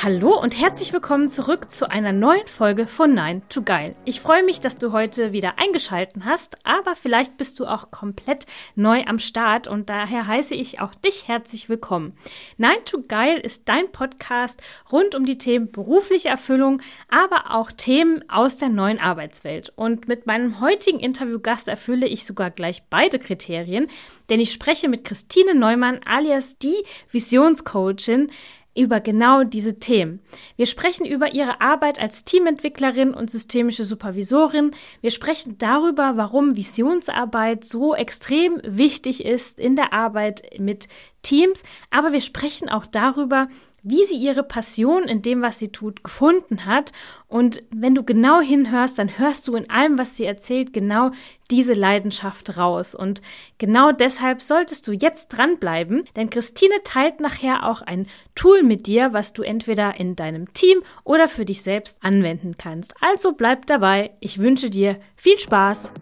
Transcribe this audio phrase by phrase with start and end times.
[0.00, 3.96] Hallo und herzlich willkommen zurück zu einer neuen Folge von Nine to Geil.
[4.04, 8.46] Ich freue mich, dass du heute wieder eingeschalten hast, aber vielleicht bist du auch komplett
[8.76, 12.16] neu am Start und daher heiße ich auch dich herzlich willkommen.
[12.58, 14.62] Nine to Geil ist dein Podcast
[14.92, 19.72] rund um die Themen berufliche Erfüllung, aber auch Themen aus der neuen Arbeitswelt.
[19.74, 23.88] Und mit meinem heutigen Interviewgast erfülle ich sogar gleich beide Kriterien,
[24.30, 28.30] denn ich spreche mit Christine Neumann alias die Visionscoachin,
[28.78, 30.20] über genau diese Themen.
[30.56, 34.70] Wir sprechen über ihre Arbeit als Teamentwicklerin und systemische Supervisorin.
[35.00, 40.88] Wir sprechen darüber, warum Visionsarbeit so extrem wichtig ist in der Arbeit mit
[41.22, 41.64] Teams.
[41.90, 43.48] Aber wir sprechen auch darüber,
[43.82, 46.92] wie sie ihre Passion in dem, was sie tut, gefunden hat.
[47.26, 51.10] Und wenn du genau hinhörst, dann hörst du in allem, was sie erzählt, genau
[51.50, 52.94] diese Leidenschaft raus.
[52.94, 53.22] Und
[53.58, 59.12] genau deshalb solltest du jetzt dranbleiben, denn Christine teilt nachher auch ein Tool mit dir,
[59.12, 62.94] was du entweder in deinem Team oder für dich selbst anwenden kannst.
[63.00, 64.10] Also bleib dabei.
[64.20, 65.92] Ich wünsche dir viel Spaß.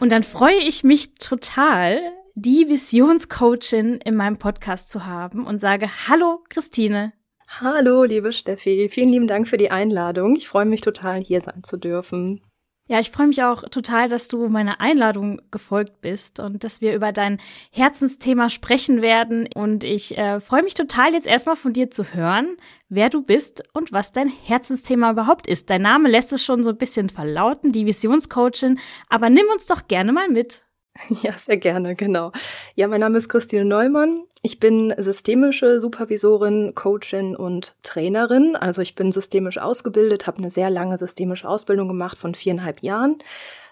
[0.00, 5.88] Und dann freue ich mich total, die Visionscoachin in meinem Podcast zu haben und sage
[6.08, 7.12] Hallo Christine.
[7.60, 8.88] Hallo, liebe Steffi.
[8.90, 10.36] Vielen lieben Dank für die Einladung.
[10.36, 12.40] Ich freue mich total, hier sein zu dürfen.
[12.88, 16.94] Ja, ich freue mich auch total, dass du meiner Einladung gefolgt bist und dass wir
[16.94, 19.48] über dein Herzensthema sprechen werden.
[19.54, 22.56] Und ich äh, freue mich total, jetzt erstmal von dir zu hören,
[22.88, 25.70] wer du bist und was dein Herzensthema überhaupt ist.
[25.70, 29.86] Dein Name lässt es schon so ein bisschen verlauten, die Visionscoachin, aber nimm uns doch
[29.86, 30.62] gerne mal mit.
[31.22, 32.32] Ja, sehr gerne, genau.
[32.74, 34.24] Ja, mein Name ist Christine Neumann.
[34.42, 38.56] Ich bin systemische Supervisorin, Coachin und Trainerin.
[38.56, 43.18] Also ich bin systemisch ausgebildet, habe eine sehr lange systemische Ausbildung gemacht von viereinhalb Jahren.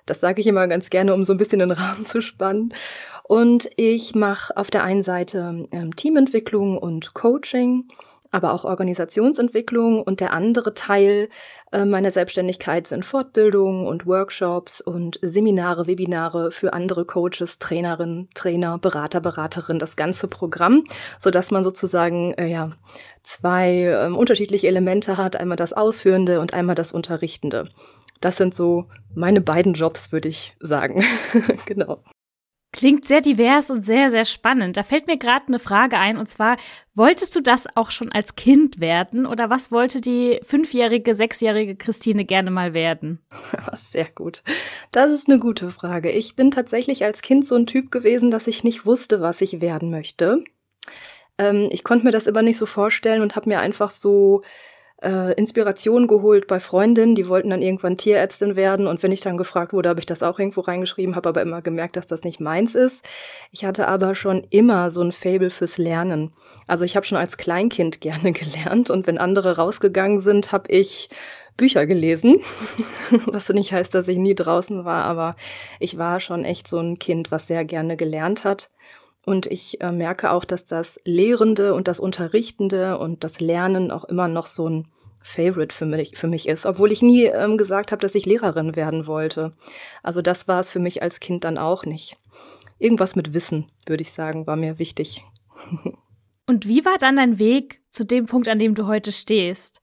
[0.07, 2.75] Das sage ich immer ganz gerne, um so ein bisschen den Rahmen zu spannen.
[3.25, 7.87] Und ich mache auf der einen Seite ähm, Teamentwicklung und Coaching
[8.31, 11.29] aber auch Organisationsentwicklung und der andere Teil
[11.73, 18.79] äh, meiner Selbstständigkeit sind Fortbildungen und Workshops und Seminare, Webinare für andere Coaches, Trainerinnen, Trainer,
[18.79, 20.85] Berater, Beraterinnen, das ganze Programm,
[21.19, 22.71] so dass man sozusagen äh, ja
[23.23, 27.69] zwei äh, unterschiedliche Elemente hat, einmal das Ausführende und einmal das Unterrichtende.
[28.21, 31.05] Das sind so meine beiden Jobs, würde ich sagen.
[31.67, 32.03] genau.
[32.73, 34.77] Klingt sehr divers und sehr, sehr spannend.
[34.77, 36.57] Da fällt mir gerade eine Frage ein, und zwar,
[36.95, 42.25] wolltest du das auch schon als Kind werden oder was wollte die fünfjährige, sechsjährige Christine
[42.25, 43.21] gerne mal werden?
[43.75, 44.45] Sehr gut.
[44.93, 46.13] Das ist eine gute Frage.
[46.13, 49.61] Ich bin tatsächlich als Kind so ein Typ gewesen, dass ich nicht wusste, was ich
[49.61, 50.45] werden möchte.
[51.39, 54.43] Ähm, ich konnte mir das immer nicht so vorstellen und habe mir einfach so
[55.03, 59.37] äh, Inspiration geholt bei Freundinnen, die wollten dann irgendwann Tierärztin werden und wenn ich dann
[59.37, 62.41] gefragt wurde, habe ich das auch irgendwo reingeschrieben, habe aber immer gemerkt, dass das nicht
[62.41, 63.05] meins ist.
[63.51, 66.33] Ich hatte aber schon immer so ein Fable fürs Lernen.
[66.67, 71.09] Also ich habe schon als Kleinkind gerne gelernt und wenn andere rausgegangen sind, habe ich
[71.57, 72.41] Bücher gelesen,
[73.27, 75.37] was nicht heißt, dass ich nie draußen war, aber
[75.79, 78.71] ich war schon echt so ein Kind, was sehr gerne gelernt hat.
[79.25, 84.05] Und ich äh, merke auch, dass das Lehrende und das Unterrichtende und das Lernen auch
[84.05, 84.89] immer noch so ein
[85.23, 88.77] Favorite für mich, für mich ist, obwohl ich nie ähm, gesagt habe, dass ich Lehrerin
[88.77, 89.53] werden wollte.
[90.03, 92.17] Also das war es für mich als Kind dann auch nicht.
[92.79, 95.23] Irgendwas mit Wissen, würde ich sagen, war mir wichtig.
[96.47, 99.81] Und wie war dann dein Weg zu dem Punkt, an dem du heute stehst?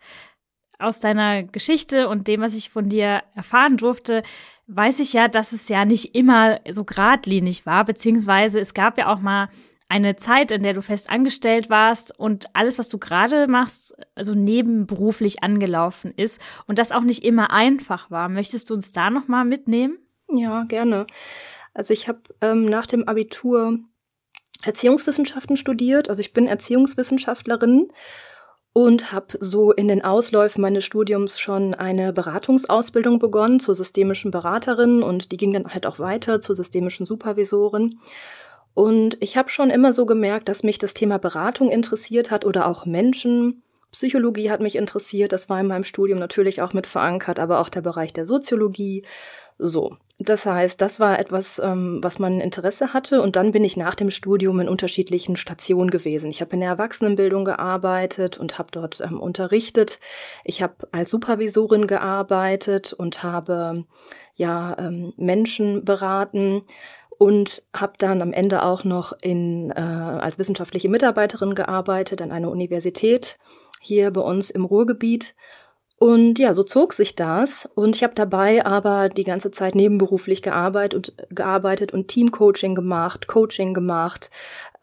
[0.80, 4.24] Aus deiner Geschichte und dem, was ich von dir erfahren durfte,
[4.68, 9.12] weiß ich ja, dass es ja nicht immer so geradlinig war, beziehungsweise es gab ja
[9.12, 9.50] auch mal
[9.90, 14.34] eine Zeit, in der du fest angestellt warst und alles, was du gerade machst, also
[14.34, 18.28] nebenberuflich angelaufen ist und das auch nicht immer einfach war.
[18.28, 19.98] Möchtest du uns da noch mal mitnehmen?
[20.30, 21.08] Ja, gerne.
[21.74, 23.80] Also ich habe ähm, nach dem Abitur
[24.64, 26.10] Erziehungswissenschaften studiert.
[26.10, 27.88] Also ich bin Erziehungswissenschaftlerin
[28.78, 35.02] und habe so in den Ausläufen meines Studiums schon eine Beratungsausbildung begonnen zur systemischen Beraterin
[35.02, 37.98] und die ging dann halt auch weiter zur systemischen Supervisorin.
[38.76, 42.68] Und ich habe schon immer so gemerkt, dass mich das Thema Beratung interessiert hat oder
[42.68, 43.64] auch Menschen.
[43.92, 47.70] Psychologie hat mich interessiert, das war in meinem Studium natürlich auch mit verankert, aber auch
[47.70, 49.04] der Bereich der Soziologie.
[49.60, 53.22] So, das heißt, das war etwas, ähm, was man Interesse hatte.
[53.22, 56.30] Und dann bin ich nach dem Studium in unterschiedlichen Stationen gewesen.
[56.32, 60.00] Ich habe in der Erwachsenenbildung gearbeitet und habe dort ähm, unterrichtet.
[60.44, 63.86] Ich habe als Supervisorin gearbeitet und habe
[64.36, 66.64] ja ähm, Menschen beraten.
[67.20, 72.52] und habe dann am Ende auch noch in, äh, als wissenschaftliche Mitarbeiterin gearbeitet an einer
[72.52, 73.38] Universität
[73.80, 75.36] hier bei uns im Ruhrgebiet
[76.00, 77.68] und ja, so zog sich das.
[77.74, 83.28] Und ich habe dabei aber die ganze Zeit nebenberuflich gearbeitet und, gearbeitet und Teamcoaching gemacht,
[83.28, 84.30] Coaching gemacht,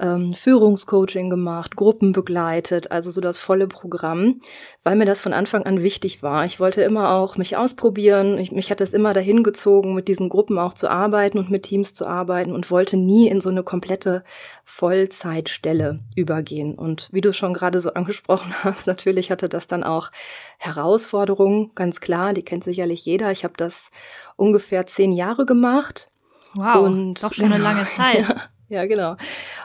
[0.00, 4.40] ähm, Führungscoaching gemacht, Gruppen begleitet, also so das volle Programm,
[4.82, 6.44] weil mir das von Anfang an wichtig war.
[6.44, 8.38] Ich wollte immer auch mich ausprobieren.
[8.38, 11.64] Ich, mich hat es immer dahin gezogen, mit diesen Gruppen auch zu arbeiten und mit
[11.64, 14.24] Teams zu arbeiten und wollte nie in so eine komplette
[14.64, 16.74] Vollzeitstelle übergehen.
[16.74, 20.10] Und wie du schon gerade so angesprochen hast, natürlich hatte das dann auch
[20.58, 23.30] Herausforderungen, ganz klar, die kennt sicherlich jeder.
[23.30, 23.90] Ich habe das
[24.36, 26.10] ungefähr zehn Jahre gemacht.
[26.54, 28.28] Wow, und, doch schon eine lange Zeit.
[28.28, 28.36] Ja.
[28.68, 29.16] Ja, genau.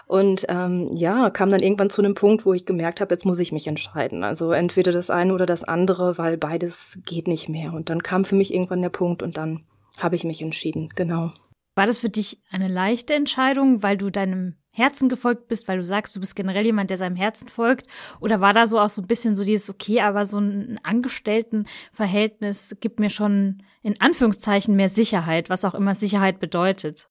[0.08, 3.40] Und ähm, ja, kam dann irgendwann zu einem Punkt, wo ich gemerkt habe, jetzt muss
[3.40, 4.24] ich mich entscheiden.
[4.24, 7.74] Also entweder das eine oder das andere, weil beides geht nicht mehr.
[7.74, 9.64] Und dann kam für mich irgendwann der Punkt und dann
[9.98, 11.32] habe ich mich entschieden, genau.
[11.76, 15.86] War das für dich eine leichte Entscheidung, weil du deinem Herzen gefolgt bist, weil du
[15.86, 17.88] sagst, du bist generell jemand, der seinem Herzen folgt?
[18.20, 22.76] Oder war da so auch so ein bisschen so dieses, okay, aber so ein Angestelltenverhältnis
[22.80, 27.08] gibt mir schon in Anführungszeichen mehr Sicherheit, was auch immer Sicherheit bedeutet?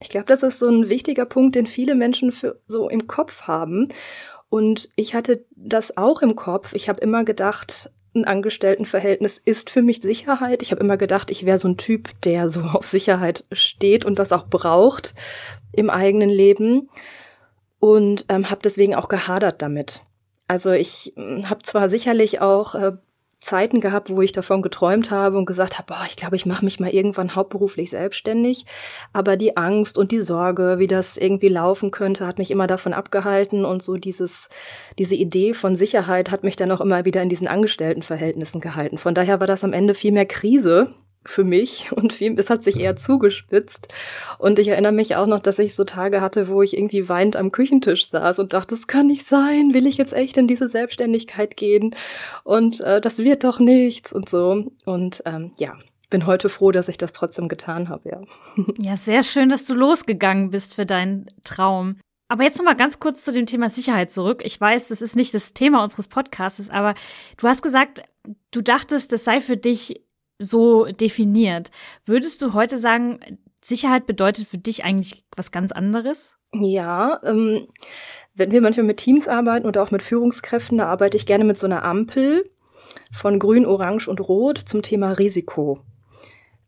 [0.00, 3.42] Ich glaube, das ist so ein wichtiger Punkt, den viele Menschen für, so im Kopf
[3.42, 3.88] haben.
[4.48, 6.74] Und ich hatte das auch im Kopf.
[6.74, 10.62] Ich habe immer gedacht, ein Angestelltenverhältnis ist für mich Sicherheit.
[10.62, 14.18] Ich habe immer gedacht, ich wäre so ein Typ, der so auf Sicherheit steht und
[14.18, 15.14] das auch braucht
[15.72, 16.88] im eigenen Leben.
[17.78, 20.02] Und ähm, habe deswegen auch gehadert damit.
[20.48, 22.92] Also ich hm, habe zwar sicherlich auch äh,
[23.38, 26.64] Zeiten gehabt, wo ich davon geträumt habe und gesagt habe, boah, ich glaube, ich mache
[26.64, 28.66] mich mal irgendwann hauptberuflich selbstständig.
[29.12, 32.92] Aber die Angst und die Sorge, wie das irgendwie laufen könnte, hat mich immer davon
[32.92, 34.48] abgehalten und so dieses,
[34.98, 38.98] diese Idee von Sicherheit hat mich dann auch immer wieder in diesen Angestelltenverhältnissen gehalten.
[38.98, 40.94] Von daher war das am Ende viel mehr Krise,
[41.28, 43.88] für mich und viel, es hat sich eher zugespitzt.
[44.38, 47.36] Und ich erinnere mich auch noch, dass ich so Tage hatte, wo ich irgendwie weinend
[47.36, 50.68] am Küchentisch saß und dachte, das kann nicht sein, will ich jetzt echt in diese
[50.68, 51.94] Selbstständigkeit gehen?
[52.44, 54.70] Und äh, das wird doch nichts und so.
[54.84, 55.76] Und ähm, ja,
[56.10, 58.20] bin heute froh, dass ich das trotzdem getan habe, ja.
[58.78, 61.96] Ja, sehr schön, dass du losgegangen bist für deinen Traum.
[62.28, 64.42] Aber jetzt noch mal ganz kurz zu dem Thema Sicherheit zurück.
[64.44, 66.94] Ich weiß, das ist nicht das Thema unseres Podcasts, aber
[67.36, 68.02] du hast gesagt,
[68.50, 70.02] du dachtest, das sei für dich
[70.38, 71.70] so definiert.
[72.04, 73.20] Würdest du heute sagen,
[73.60, 76.34] Sicherheit bedeutet für dich eigentlich was ganz anderes?
[76.54, 77.66] Ja, ähm,
[78.34, 81.58] wenn wir manchmal mit Teams arbeiten oder auch mit Führungskräften, da arbeite ich gerne mit
[81.58, 82.44] so einer Ampel
[83.12, 85.80] von Grün, Orange und Rot zum Thema Risiko.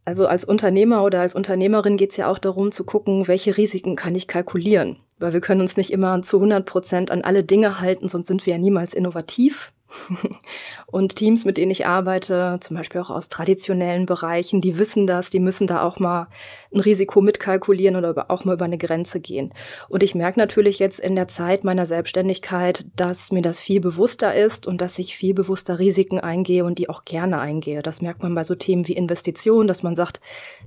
[0.05, 3.95] Also als Unternehmer oder als Unternehmerin geht es ja auch darum zu gucken, welche Risiken
[3.95, 4.97] kann ich kalkulieren.
[5.19, 8.47] Weil wir können uns nicht immer zu 100 Prozent an alle Dinge halten, sonst sind
[8.47, 9.71] wir ja niemals innovativ.
[10.87, 15.31] Und Teams, mit denen ich arbeite, zum Beispiel auch aus traditionellen Bereichen, die wissen das,
[15.31, 16.29] die müssen da auch mal
[16.73, 19.53] ein Risiko mitkalkulieren oder auch mal über eine Grenze gehen.
[19.89, 24.35] Und ich merke natürlich jetzt in der Zeit meiner Selbstständigkeit, dass mir das viel bewusster
[24.35, 27.83] ist und dass ich viel bewusster Risiken eingehe und die auch gerne eingehe.
[27.83, 30.21] Das merkt man bei so Themen wie Investition, dass man sagt,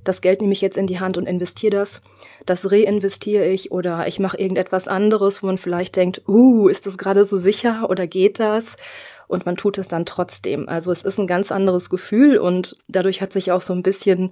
[0.04, 2.02] das Geld nehme ich jetzt in die Hand und investiere das.
[2.46, 6.98] Das reinvestiere ich oder ich mache irgendetwas anderes, wo man vielleicht denkt, uh, ist das
[6.98, 8.76] gerade so sicher oder geht das?
[9.32, 10.68] Und man tut es dann trotzdem.
[10.68, 14.30] Also es ist ein ganz anderes Gefühl und dadurch hat sich auch so ein bisschen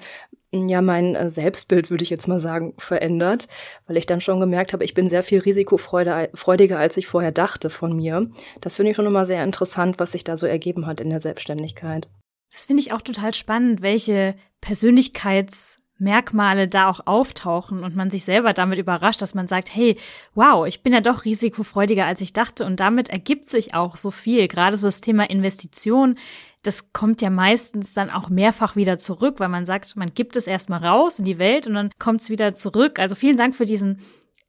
[0.52, 3.48] ja mein äh, Selbstbild, würde ich jetzt mal sagen, verändert,
[3.86, 7.70] weil ich dann schon gemerkt habe, ich bin sehr viel risikofreudiger, als ich vorher dachte
[7.70, 8.28] von mir.
[8.60, 11.20] Das finde ich schon immer sehr interessant, was sich da so ergeben hat in der
[11.20, 12.08] Selbstständigkeit.
[12.52, 18.24] Das finde ich auch total spannend, welche Persönlichkeits Merkmale da auch auftauchen und man sich
[18.24, 19.96] selber damit überrascht, dass man sagt, hey,
[20.34, 22.64] wow, ich bin ja doch risikofreudiger, als ich dachte.
[22.64, 24.48] Und damit ergibt sich auch so viel.
[24.48, 26.16] Gerade so das Thema Investition,
[26.62, 30.46] das kommt ja meistens dann auch mehrfach wieder zurück, weil man sagt, man gibt es
[30.46, 32.98] erstmal raus in die Welt und dann kommt es wieder zurück.
[32.98, 34.00] Also vielen Dank für diesen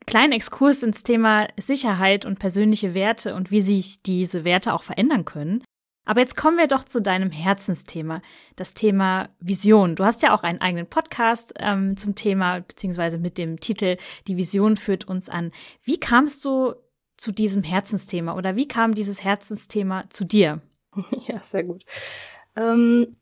[0.06, 5.26] kleinen Exkurs ins Thema Sicherheit und persönliche Werte und wie sich diese Werte auch verändern
[5.26, 5.64] können.
[6.06, 8.22] Aber jetzt kommen wir doch zu deinem Herzensthema,
[8.56, 9.96] das Thema Vision.
[9.96, 14.38] Du hast ja auch einen eigenen Podcast ähm, zum Thema, beziehungsweise mit dem Titel Die
[14.38, 15.52] Vision führt uns an.
[15.84, 16.74] Wie kamst du
[17.18, 20.62] zu diesem Herzensthema oder wie kam dieses Herzensthema zu dir?
[21.28, 21.86] Ja, sehr gut.
[22.56, 23.16] Ähm,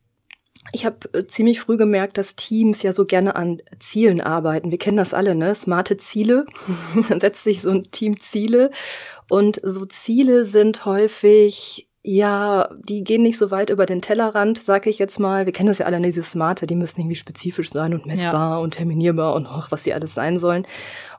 [0.71, 4.71] ich habe äh, ziemlich früh gemerkt, dass Teams ja so gerne an Zielen arbeiten.
[4.71, 5.53] Wir kennen das alle, ne?
[5.53, 6.45] Smarte Ziele.
[7.09, 8.71] Dann setzt sich so ein Team Ziele.
[9.29, 14.87] Und so Ziele sind häufig ja, die gehen nicht so weit über den Tellerrand, sag
[14.87, 15.45] ich jetzt mal.
[15.45, 18.57] Wir kennen das ja alle, diese Smarte, die müssen irgendwie spezifisch sein und messbar ja.
[18.57, 20.65] und terminierbar und auch, was sie alles sein sollen.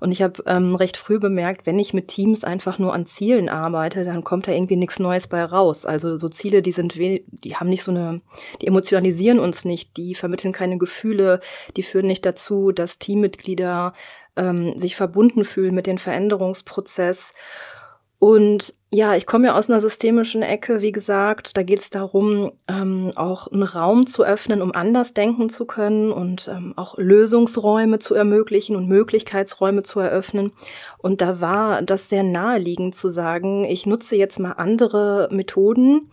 [0.01, 3.49] Und ich habe ähm, recht früh bemerkt, wenn ich mit Teams einfach nur an Zielen
[3.49, 5.87] arbeite, dann kommt da irgendwie nichts Neues bei raus.
[5.87, 8.21] Also so Ziele, die sind, die haben nicht so eine,
[8.61, 11.39] die emotionalisieren uns nicht, die vermitteln keine Gefühle,
[11.77, 13.93] die führen nicht dazu, dass Teammitglieder
[14.35, 17.33] ähm, sich verbunden fühlen mit dem Veränderungsprozess.
[18.21, 21.57] Und ja, ich komme ja aus einer systemischen Ecke, wie gesagt.
[21.57, 26.13] Da geht es darum, ähm, auch einen Raum zu öffnen, um anders denken zu können
[26.13, 30.53] und ähm, auch Lösungsräume zu ermöglichen und Möglichkeitsräume zu eröffnen.
[30.99, 36.11] Und da war das sehr naheliegend zu sagen, ich nutze jetzt mal andere Methoden,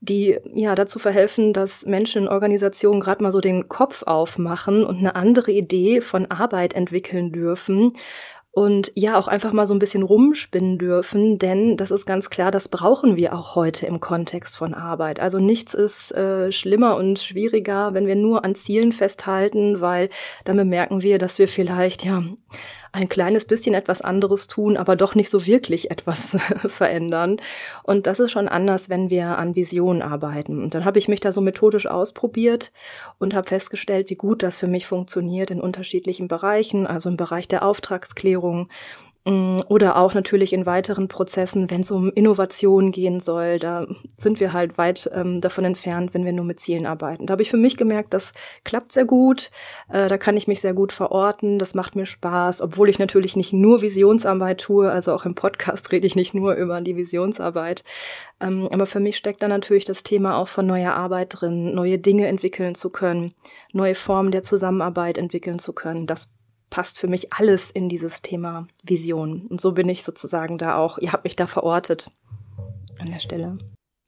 [0.00, 4.98] die ja dazu verhelfen, dass Menschen in Organisationen gerade mal so den Kopf aufmachen und
[4.98, 7.94] eine andere Idee von Arbeit entwickeln dürfen
[8.58, 12.50] und ja auch einfach mal so ein bisschen rumspinnen dürfen, denn das ist ganz klar,
[12.50, 15.20] das brauchen wir auch heute im Kontext von Arbeit.
[15.20, 20.08] Also nichts ist äh, schlimmer und schwieriger, wenn wir nur an Zielen festhalten, weil
[20.44, 22.24] dann bemerken wir, dass wir vielleicht ja
[22.92, 27.40] ein kleines bisschen etwas anderes tun, aber doch nicht so wirklich etwas verändern.
[27.82, 30.62] Und das ist schon anders, wenn wir an Visionen arbeiten.
[30.62, 32.72] Und dann habe ich mich da so methodisch ausprobiert
[33.18, 37.48] und habe festgestellt, wie gut das für mich funktioniert in unterschiedlichen Bereichen, also im Bereich
[37.48, 38.68] der Auftragsklärung,
[39.28, 43.82] oder auch natürlich in weiteren Prozessen, wenn es um Innovation gehen soll, da
[44.16, 47.26] sind wir halt weit ähm, davon entfernt, wenn wir nur mit Zielen arbeiten.
[47.26, 48.32] Da habe ich für mich gemerkt, das
[48.64, 49.50] klappt sehr gut,
[49.90, 53.36] äh, da kann ich mich sehr gut verorten, das macht mir Spaß, obwohl ich natürlich
[53.36, 57.84] nicht nur Visionsarbeit tue, also auch im Podcast rede ich nicht nur über die Visionsarbeit.
[58.40, 61.98] Ähm, aber für mich steckt da natürlich das Thema auch von neuer Arbeit drin, neue
[61.98, 63.34] Dinge entwickeln zu können,
[63.72, 66.06] neue Formen der Zusammenarbeit entwickeln zu können.
[66.06, 66.30] Das
[66.70, 69.46] passt für mich alles in dieses Thema Vision.
[69.46, 72.10] Und so bin ich sozusagen da auch, ihr habt mich da verortet
[72.98, 73.58] an der Stelle.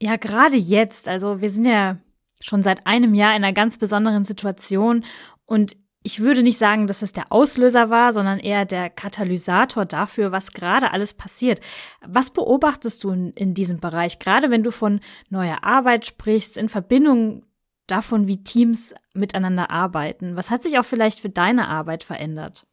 [0.00, 1.98] Ja, gerade jetzt, also wir sind ja
[2.40, 5.04] schon seit einem Jahr in einer ganz besonderen Situation
[5.46, 10.32] und ich würde nicht sagen, dass es der Auslöser war, sondern eher der Katalysator dafür,
[10.32, 11.60] was gerade alles passiert.
[12.00, 16.70] Was beobachtest du in, in diesem Bereich, gerade wenn du von neuer Arbeit sprichst, in
[16.70, 17.44] Verbindung
[17.90, 20.36] davon, wie Teams miteinander arbeiten.
[20.36, 22.66] Was hat sich auch vielleicht für deine Arbeit verändert?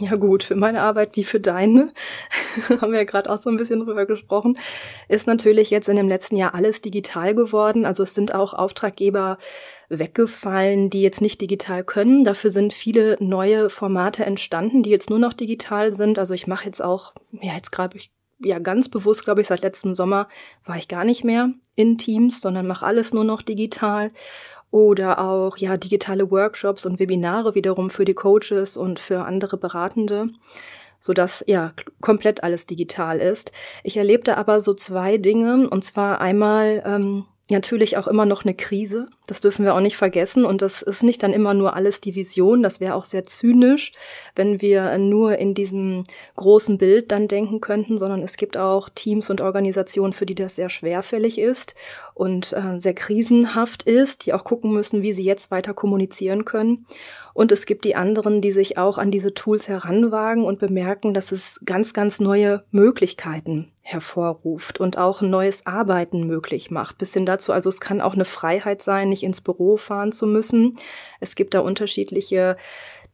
[0.00, 1.92] Ja gut, für meine Arbeit wie für deine,
[2.80, 4.58] haben wir ja gerade auch so ein bisschen drüber gesprochen,
[5.08, 7.84] ist natürlich jetzt in dem letzten Jahr alles digital geworden.
[7.86, 9.38] Also es sind auch Auftraggeber
[9.88, 12.24] weggefallen, die jetzt nicht digital können.
[12.24, 16.18] Dafür sind viele neue Formate entstanden, die jetzt nur noch digital sind.
[16.18, 17.96] Also ich mache jetzt auch, ja jetzt gerade
[18.38, 20.28] ja ganz bewusst, glaube ich, seit letztem Sommer
[20.64, 24.10] war ich gar nicht mehr in Teams, sondern mache alles nur noch digital
[24.70, 30.28] oder auch ja digitale Workshops und Webinare wiederum für die Coaches und für andere Beratende,
[30.98, 33.52] so dass ja komplett alles digital ist.
[33.84, 38.54] Ich erlebte aber so zwei Dinge und zwar einmal ähm, natürlich auch immer noch eine
[38.54, 39.06] Krise.
[39.26, 40.44] Das dürfen wir auch nicht vergessen.
[40.44, 42.62] Und das ist nicht dann immer nur alles die Vision.
[42.62, 43.92] Das wäre auch sehr zynisch,
[44.34, 49.30] wenn wir nur in diesem großen Bild dann denken könnten, sondern es gibt auch Teams
[49.30, 51.74] und Organisationen, für die das sehr schwerfällig ist
[52.14, 56.86] und äh, sehr krisenhaft ist, die auch gucken müssen, wie sie jetzt weiter kommunizieren können.
[57.32, 61.32] Und es gibt die anderen, die sich auch an diese Tools heranwagen und bemerken, dass
[61.32, 66.98] es ganz, ganz neue Möglichkeiten hervorruft und auch ein neues Arbeiten möglich macht.
[66.98, 70.26] Bis hin dazu, also es kann auch eine Freiheit sein, nicht ins Büro fahren zu
[70.26, 70.74] müssen.
[71.20, 72.56] Es gibt da unterschiedliche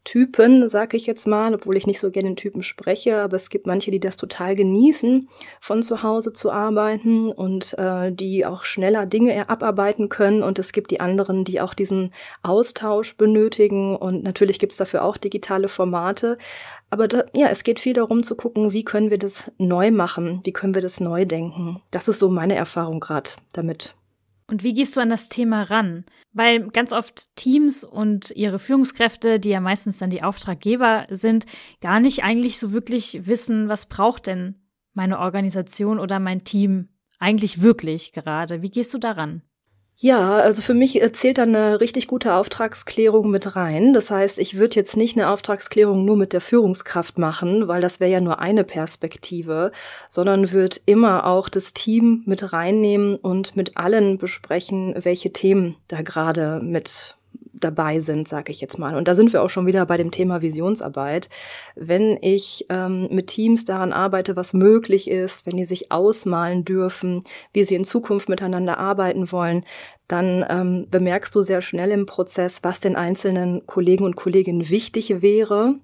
[0.05, 3.51] Typen, sag ich jetzt mal, obwohl ich nicht so gerne in Typen spreche, aber es
[3.51, 5.29] gibt manche, die das total genießen,
[5.61, 10.43] von zu Hause zu arbeiten und äh, die auch schneller Dinge abarbeiten können.
[10.43, 12.13] Und es gibt die anderen, die auch diesen
[12.43, 13.95] Austausch benötigen.
[13.95, 16.39] Und natürlich gibt es dafür auch digitale Formate.
[16.93, 20.43] Aber da, ja, es geht viel darum zu gucken, wie können wir das neu machen,
[20.45, 21.81] wie können wir das neu denken.
[21.91, 23.95] Das ist so meine Erfahrung gerade damit.
[24.47, 26.05] Und wie gehst du an das Thema ran?
[26.35, 31.47] Weil ganz oft Teams und ihre Führungskräfte, die ja meistens dann die Auftraggeber sind,
[31.81, 34.57] gar nicht eigentlich so wirklich wissen, was braucht denn
[34.93, 38.61] meine Organisation oder mein Team eigentlich wirklich gerade?
[38.61, 39.41] Wie gehst du daran?
[39.97, 43.93] Ja, also für mich äh, zählt da eine richtig gute Auftragsklärung mit rein.
[43.93, 48.01] Das heißt, ich würde jetzt nicht eine Auftragsklärung nur mit der Führungskraft machen, weil das
[48.01, 49.71] wäre ja nur eine Perspektive,
[50.09, 56.03] sondern würde immer auch das Team mit reinnehmen und mit allen besprechen, welche Themen da
[56.03, 57.17] gerade mit
[57.53, 58.97] dabei sind, sage ich jetzt mal.
[58.97, 61.29] Und da sind wir auch schon wieder bei dem Thema Visionsarbeit.
[61.75, 67.23] Wenn ich ähm, mit Teams daran arbeite, was möglich ist, wenn die sich ausmalen dürfen,
[67.53, 69.65] wie sie in Zukunft miteinander arbeiten wollen,
[70.09, 75.23] dann ähm, bemerkst du sehr schnell im Prozess, was den einzelnen Kollegen und Kolleginnen wichtig
[75.23, 75.77] wäre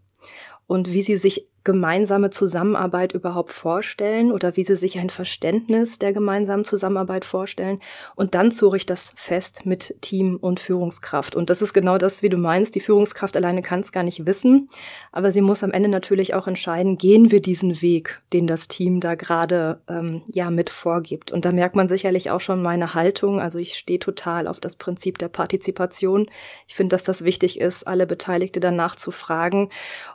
[0.66, 6.12] und wie sie sich gemeinsame Zusammenarbeit überhaupt vorstellen oder wie sie sich ein Verständnis der
[6.12, 7.80] gemeinsamen Zusammenarbeit vorstellen.
[8.14, 11.36] Und dann zure ich das fest mit Team und Führungskraft.
[11.36, 12.74] Und das ist genau das, wie du meinst.
[12.74, 14.68] Die Führungskraft alleine kann es gar nicht wissen,
[15.12, 19.00] aber sie muss am Ende natürlich auch entscheiden, gehen wir diesen Weg, den das Team
[19.00, 21.32] da gerade ähm, ja mit vorgibt.
[21.32, 23.40] Und da merkt man sicherlich auch schon meine Haltung.
[23.40, 26.30] Also ich stehe total auf das Prinzip der Partizipation.
[26.66, 29.68] Ich finde, dass das wichtig ist, alle Beteiligte danach zu fragen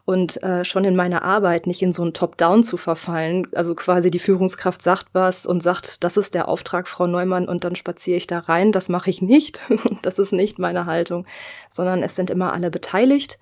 [0.06, 3.48] und äh, schon in meiner Arbeit Arbeit nicht in so ein Top-Down zu verfallen.
[3.54, 7.66] Also quasi die Führungskraft sagt was und sagt, das ist der Auftrag, Frau Neumann, und
[7.66, 8.72] dann spaziere ich da rein.
[8.72, 9.60] Das mache ich nicht.
[10.04, 11.26] das ist nicht meine Haltung,
[11.70, 13.40] sondern es sind immer alle beteiligt.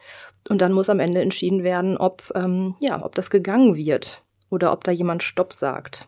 [0.50, 4.74] Und dann muss am Ende entschieden werden, ob, ähm, ja, ob das gegangen wird oder
[4.74, 6.08] ob da jemand Stopp sagt.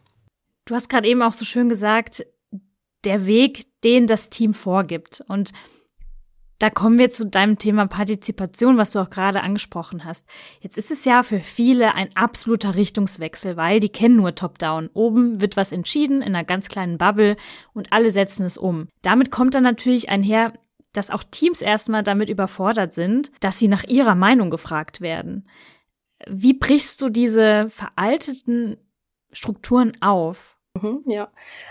[0.65, 2.25] Du hast gerade eben auch so schön gesagt,
[3.03, 5.23] der Weg, den das Team vorgibt.
[5.27, 5.51] Und
[6.59, 10.29] da kommen wir zu deinem Thema Partizipation, was du auch gerade angesprochen hast.
[10.61, 14.89] Jetzt ist es ja für viele ein absoluter Richtungswechsel, weil die kennen nur Top-Down.
[14.93, 17.35] Oben wird was entschieden in einer ganz kleinen Bubble
[17.73, 18.87] und alle setzen es um.
[19.01, 20.53] Damit kommt dann natürlich einher,
[20.93, 25.49] dass auch Teams erstmal damit überfordert sind, dass sie nach ihrer Meinung gefragt werden.
[26.27, 28.77] Wie brichst du diese veralteten
[29.31, 30.52] Strukturen auf?
[30.75, 31.27] Mhm, ja,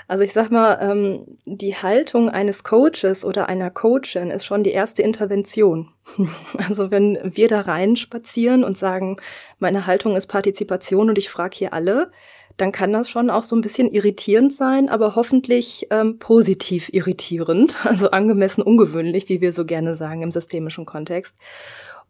[0.06, 4.70] also ich sag mal, ähm, die Haltung eines Coaches oder einer Coachin ist schon die
[4.70, 5.88] erste Intervention.
[6.56, 9.16] Also wenn wir da rein spazieren und sagen,
[9.58, 12.12] meine Haltung ist Partizipation und ich frage hier alle,
[12.56, 17.76] dann kann das schon auch so ein bisschen irritierend sein, aber hoffentlich ähm, positiv irritierend,
[17.84, 21.36] also angemessen ungewöhnlich, wie wir so gerne sagen im systemischen Kontext.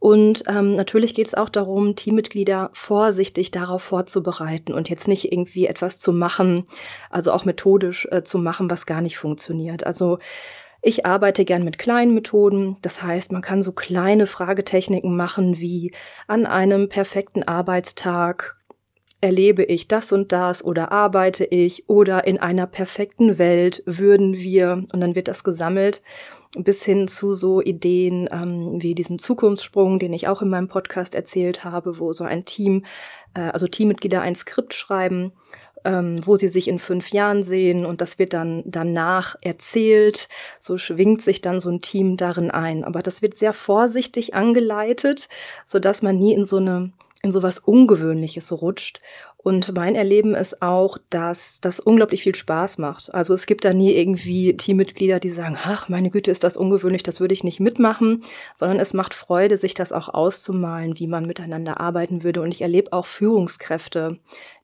[0.02, 5.68] Und ähm, natürlich geht es auch darum, Teammitglieder vorsichtig darauf vorzubereiten und jetzt nicht irgendwie
[5.68, 6.64] etwas zu machen,
[7.08, 9.86] also auch methodisch äh, zu machen, was gar nicht funktioniert.
[9.86, 10.18] Also
[10.82, 12.78] ich arbeite gern mit kleinen Methoden.
[12.82, 15.92] Das heißt, man kann so kleine Fragetechniken machen wie
[16.26, 18.56] an einem perfekten Arbeitstag
[19.20, 24.84] erlebe ich das und das oder arbeite ich oder in einer perfekten Welt würden wir
[24.92, 26.02] und dann wird das gesammelt
[26.56, 31.14] bis hin zu so Ideen ähm, wie diesen Zukunftssprung, den ich auch in meinem Podcast
[31.14, 32.84] erzählt habe, wo so ein Team,
[33.34, 35.32] äh, also Teammitglieder ein Skript schreiben,
[35.84, 40.28] ähm, wo sie sich in fünf Jahren sehen und das wird dann danach erzählt.
[40.60, 42.84] So schwingt sich dann so ein Team darin ein.
[42.84, 45.28] Aber das wird sehr vorsichtig angeleitet,
[45.66, 46.92] so dass man nie in so eine
[47.22, 49.00] in sowas Ungewöhnliches rutscht
[49.44, 53.12] und mein Erleben ist auch, dass das unglaublich viel Spaß macht.
[53.12, 57.02] Also es gibt da nie irgendwie Teammitglieder, die sagen, ach, meine Güte, ist das ungewöhnlich,
[57.02, 58.22] das würde ich nicht mitmachen,
[58.56, 62.40] sondern es macht Freude, sich das auch auszumalen, wie man miteinander arbeiten würde.
[62.40, 64.20] Und ich erlebe auch Führungskräfte,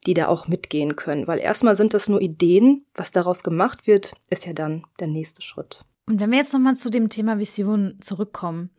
[0.06, 1.26] die da auch mitgehen können.
[1.26, 5.42] Weil erstmal sind das nur Ideen, was daraus gemacht wird, ist ja dann der nächste
[5.42, 5.80] Schritt.
[6.06, 8.70] Und wenn wir jetzt nochmal zu dem Thema Vision zurückkommen,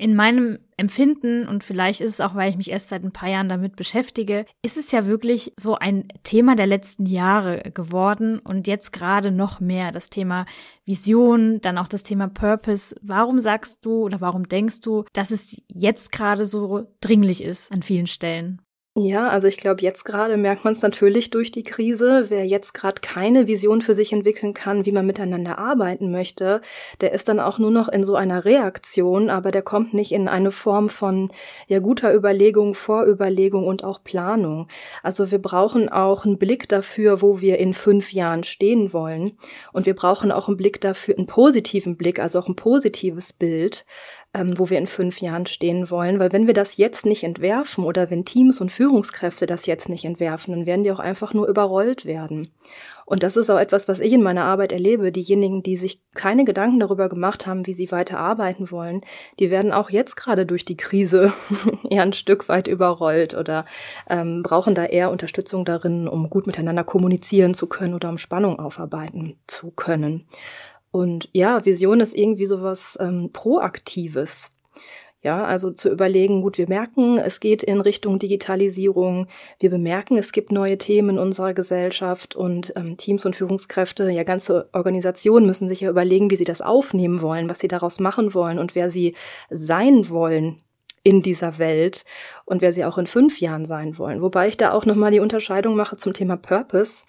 [0.00, 3.28] in meinem Empfinden, und vielleicht ist es auch, weil ich mich erst seit ein paar
[3.28, 8.66] Jahren damit beschäftige, ist es ja wirklich so ein Thema der letzten Jahre geworden und
[8.66, 10.46] jetzt gerade noch mehr das Thema
[10.86, 12.96] Vision, dann auch das Thema Purpose.
[13.02, 17.82] Warum sagst du oder warum denkst du, dass es jetzt gerade so dringlich ist an
[17.82, 18.62] vielen Stellen?
[19.02, 22.26] Ja, also ich glaube, jetzt gerade merkt man es natürlich durch die Krise.
[22.28, 26.60] Wer jetzt gerade keine Vision für sich entwickeln kann, wie man miteinander arbeiten möchte,
[27.00, 30.28] der ist dann auch nur noch in so einer Reaktion, aber der kommt nicht in
[30.28, 31.30] eine Form von
[31.66, 34.68] ja guter Überlegung, Vorüberlegung und auch Planung.
[35.02, 39.38] Also wir brauchen auch einen Blick dafür, wo wir in fünf Jahren stehen wollen.
[39.72, 43.86] Und wir brauchen auch einen Blick dafür, einen positiven Blick, also auch ein positives Bild,
[44.32, 46.20] ähm, wo wir in fünf Jahren stehen wollen.
[46.20, 50.04] Weil wenn wir das jetzt nicht entwerfen oder wenn Teams und Führungskräfte das jetzt nicht
[50.04, 52.50] entwerfen, dann werden die auch einfach nur überrollt werden.
[53.10, 55.10] Und das ist auch etwas, was ich in meiner Arbeit erlebe.
[55.10, 59.00] Diejenigen, die sich keine Gedanken darüber gemacht haben, wie sie weiter arbeiten wollen,
[59.40, 61.32] die werden auch jetzt gerade durch die Krise
[61.90, 63.66] eher ein Stück weit überrollt oder
[64.08, 68.60] ähm, brauchen da eher Unterstützung darin, um gut miteinander kommunizieren zu können oder um Spannung
[68.60, 70.28] aufarbeiten zu können.
[70.90, 74.50] Und ja, Vision ist irgendwie sowas ähm, Proaktives.
[75.22, 79.26] Ja, also zu überlegen, gut, wir merken, es geht in Richtung Digitalisierung.
[79.58, 84.22] Wir bemerken, es gibt neue Themen in unserer Gesellschaft und ähm, Teams und Führungskräfte, ja,
[84.22, 88.32] ganze Organisationen müssen sich ja überlegen, wie sie das aufnehmen wollen, was sie daraus machen
[88.32, 89.14] wollen und wer sie
[89.50, 90.62] sein wollen
[91.02, 92.06] in dieser Welt
[92.46, 94.22] und wer sie auch in fünf Jahren sein wollen.
[94.22, 97.04] Wobei ich da auch nochmal die Unterscheidung mache zum Thema Purpose.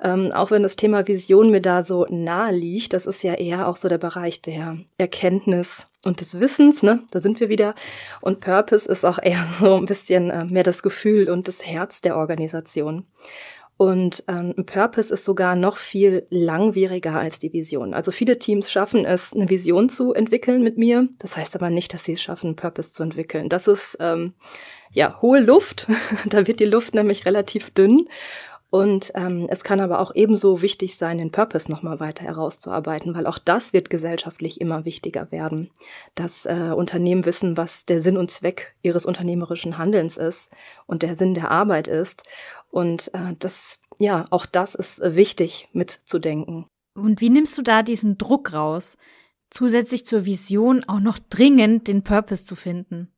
[0.00, 3.66] Ähm, auch wenn das Thema Vision mir da so nahe liegt, das ist ja eher
[3.66, 7.02] auch so der Bereich der Erkenntnis und des Wissens, ne?
[7.10, 7.74] Da sind wir wieder.
[8.22, 12.00] Und Purpose ist auch eher so ein bisschen äh, mehr das Gefühl und das Herz
[12.00, 13.06] der Organisation.
[13.78, 17.94] Und ähm, Purpose ist sogar noch viel langwieriger als die Vision.
[17.94, 21.08] Also viele Teams schaffen es, eine Vision zu entwickeln mit mir.
[21.20, 23.48] Das heißt aber nicht, dass sie es schaffen, einen Purpose zu entwickeln.
[23.48, 24.34] Das ist ähm,
[24.90, 25.86] ja, hohe Luft.
[26.26, 28.08] da wird die Luft nämlich relativ dünn.
[28.70, 33.26] Und ähm, es kann aber auch ebenso wichtig sein, den Purpose nochmal weiter herauszuarbeiten, weil
[33.26, 35.70] auch das wird gesellschaftlich immer wichtiger werden,
[36.14, 40.54] dass äh, Unternehmen wissen, was der Sinn und Zweck ihres unternehmerischen Handelns ist
[40.86, 42.24] und der Sinn der Arbeit ist.
[42.70, 46.66] Und äh, das, ja, auch das ist äh, wichtig mitzudenken.
[46.94, 48.98] Und wie nimmst du da diesen Druck raus,
[49.48, 53.10] zusätzlich zur Vision auch noch dringend den Purpose zu finden?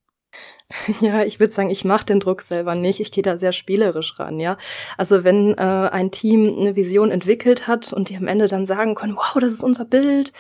[1.01, 3.01] Ja, ich würde sagen, ich mache den Druck selber nicht.
[3.01, 4.57] Ich gehe da sehr spielerisch ran, ja.
[4.97, 8.95] Also wenn äh, ein Team eine Vision entwickelt hat und die am Ende dann sagen
[8.95, 10.33] können, wow, das ist unser Bild,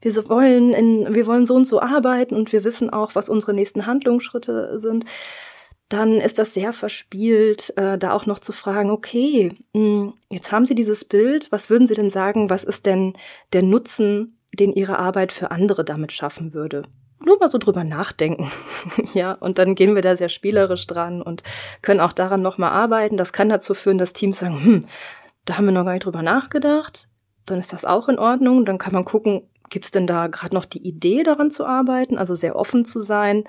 [0.00, 3.28] wir so wollen in, wir wollen so und so arbeiten und wir wissen auch, was
[3.28, 5.04] unsere nächsten Handlungsschritte sind,
[5.88, 10.52] dann ist das sehr verspielt, äh, da auch noch zu fragen, okay, mh, hm, jetzt
[10.52, 13.14] haben Sie dieses Bild, was würden Sie denn sagen, was ist denn
[13.52, 16.82] der Nutzen, den Ihre Arbeit für andere damit schaffen würde?
[17.24, 18.50] Nur mal so drüber nachdenken.
[19.14, 21.42] ja, und dann gehen wir da sehr spielerisch dran und
[21.82, 23.16] können auch daran nochmal arbeiten.
[23.16, 24.84] Das kann dazu führen, dass Teams sagen, hm,
[25.44, 27.08] da haben wir noch gar nicht drüber nachgedacht.
[27.46, 28.64] Dann ist das auch in Ordnung.
[28.64, 32.18] Dann kann man gucken, gibt es denn da gerade noch die Idee daran zu arbeiten,
[32.18, 33.44] also sehr offen zu sein?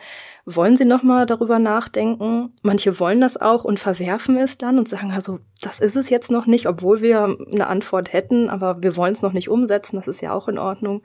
[0.45, 2.53] Wollen sie nochmal darüber nachdenken?
[2.61, 6.31] Manche wollen das auch und verwerfen es dann und sagen, also das ist es jetzt
[6.31, 10.07] noch nicht, obwohl wir eine Antwort hätten, aber wir wollen es noch nicht umsetzen, das
[10.07, 11.01] ist ja auch in Ordnung.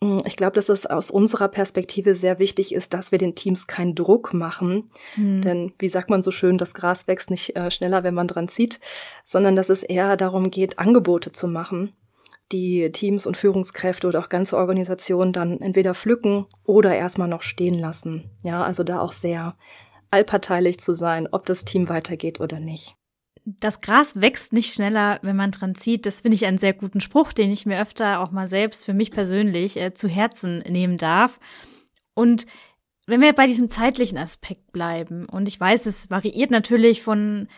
[0.00, 3.66] Mm, ich glaube, dass es aus unserer Perspektive sehr wichtig ist, dass wir den Teams
[3.66, 4.90] keinen Druck machen.
[5.16, 5.40] Mhm.
[5.42, 8.48] Denn wie sagt man so schön, das Gras wächst nicht äh, schneller, wenn man dran
[8.48, 8.80] zieht,
[9.24, 11.92] sondern dass es eher darum geht, Angebote zu machen,
[12.52, 17.78] die Teams und Führungskräfte oder auch ganze Organisationen dann entweder pflücken oder erstmal noch stehen
[17.78, 18.30] lassen.
[18.42, 19.56] Ja, also da auch sehr
[20.10, 22.96] allparteilich zu sein, ob das Team weitergeht oder nicht
[23.44, 26.06] das Gras wächst nicht schneller, wenn man dran zieht.
[26.06, 28.94] Das finde ich einen sehr guten Spruch, den ich mir öfter auch mal selbst für
[28.94, 31.40] mich persönlich äh, zu Herzen nehmen darf.
[32.14, 32.46] Und
[33.06, 37.48] wenn wir bei diesem zeitlichen Aspekt bleiben, und ich weiß, es variiert natürlich von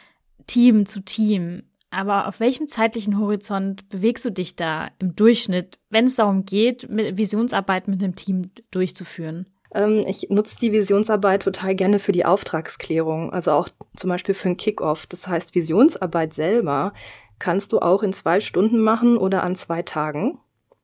[0.47, 6.07] Team zu Team, aber auf welchem zeitlichen Horizont bewegst du dich da im Durchschnitt, wenn
[6.07, 9.47] es darum geht, Visionsarbeit mit einem Team durchzuführen?
[9.75, 14.47] Ähm, ich nutze die Visionsarbeit total gerne für die Auftragsklärung, also auch zum Beispiel für
[14.47, 15.07] einen Kickoff.
[15.07, 16.93] Das heißt, Visionsarbeit selber
[17.39, 20.39] kannst du auch in zwei Stunden machen oder an zwei Tagen.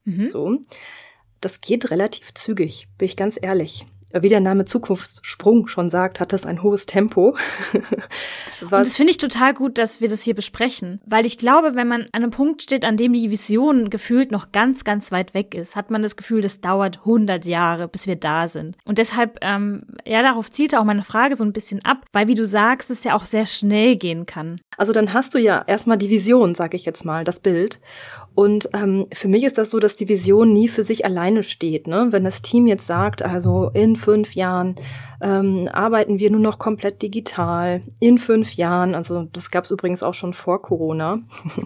[0.04, 0.26] Mhm.
[0.26, 0.58] So.
[1.40, 6.32] Das geht relativ zügig, bin ich ganz ehrlich wie der Name Zukunftssprung schon sagt, hat
[6.32, 7.36] das ein hohes Tempo.
[8.60, 11.88] Und das finde ich total gut, dass wir das hier besprechen, weil ich glaube, wenn
[11.88, 15.54] man an einem Punkt steht, an dem die Vision gefühlt noch ganz, ganz weit weg
[15.54, 18.76] ist, hat man das Gefühl, das dauert 100 Jahre, bis wir da sind.
[18.84, 22.34] Und deshalb, ähm, ja, darauf zielte auch meine Frage so ein bisschen ab, weil wie
[22.34, 24.60] du sagst, es ja auch sehr schnell gehen kann.
[24.76, 27.80] Also dann hast du ja erstmal die Vision, sag ich jetzt mal, das Bild.
[28.38, 31.88] Und ähm, für mich ist das so, dass die Vision nie für sich alleine steht.
[31.88, 32.06] Ne?
[32.10, 34.76] Wenn das Team jetzt sagt, also in fünf Jahren
[35.20, 40.04] ähm, arbeiten wir nur noch komplett digital, in fünf Jahren, also das gab es übrigens
[40.04, 41.18] auch schon vor Corona,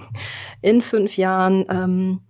[0.62, 2.20] in fünf Jahren, ähm,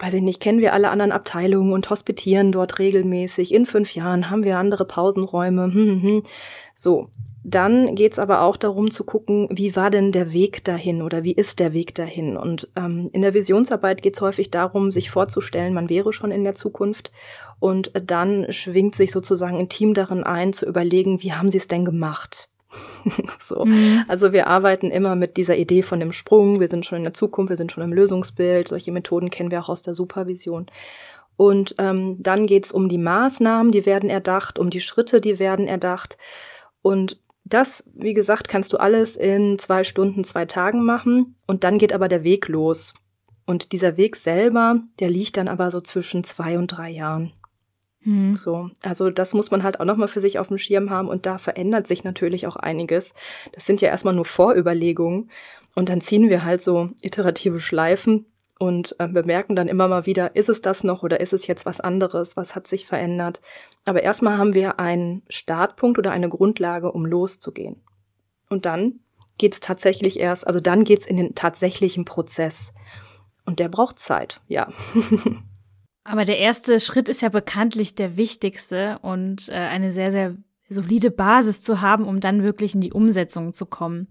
[0.00, 3.54] weiß ich nicht, kennen wir alle anderen Abteilungen und hospitieren dort regelmäßig.
[3.54, 5.66] In fünf Jahren haben wir andere Pausenräume.
[5.66, 6.22] Hm, hm, hm.
[6.78, 7.08] So,
[7.42, 11.32] dann geht's aber auch darum zu gucken, wie war denn der Weg dahin oder wie
[11.32, 12.36] ist der Weg dahin.
[12.36, 16.54] Und ähm, in der Visionsarbeit geht's häufig darum, sich vorzustellen, man wäre schon in der
[16.54, 17.12] Zukunft.
[17.58, 21.68] Und dann schwingt sich sozusagen ein Team darin ein, zu überlegen, wie haben sie es
[21.68, 22.50] denn gemacht?
[23.40, 23.64] so.
[23.64, 24.04] Mhm.
[24.06, 26.60] Also wir arbeiten immer mit dieser Idee von dem Sprung.
[26.60, 28.68] Wir sind schon in der Zukunft, wir sind schon im Lösungsbild.
[28.68, 30.66] Solche Methoden kennen wir auch aus der Supervision.
[31.36, 35.68] Und ähm, dann geht's um die Maßnahmen, die werden erdacht, um die Schritte, die werden
[35.68, 36.16] erdacht.
[36.86, 41.34] Und das, wie gesagt, kannst du alles in zwei Stunden, zwei Tagen machen.
[41.44, 42.94] Und dann geht aber der Weg los.
[43.44, 47.32] Und dieser Weg selber, der liegt dann aber so zwischen zwei und drei Jahren.
[48.02, 48.36] Mhm.
[48.36, 51.26] So, also das muss man halt auch nochmal für sich auf dem Schirm haben und
[51.26, 53.14] da verändert sich natürlich auch einiges.
[53.50, 55.28] Das sind ja erstmal nur Vorüberlegungen
[55.74, 58.26] und dann ziehen wir halt so iterative Schleifen
[58.58, 61.66] und äh, bemerken dann immer mal wieder, ist es das noch oder ist es jetzt
[61.66, 63.40] was anderes, was hat sich verändert.
[63.84, 67.82] Aber erstmal haben wir einen Startpunkt oder eine Grundlage, um loszugehen.
[68.48, 69.00] Und dann
[69.38, 72.72] geht's tatsächlich erst, also dann geht's in den tatsächlichen Prozess.
[73.44, 74.68] Und der braucht Zeit, ja.
[76.04, 80.36] Aber der erste Schritt ist ja bekanntlich der wichtigste und äh, eine sehr, sehr
[80.68, 84.08] solide Basis zu haben, um dann wirklich in die Umsetzung zu kommen.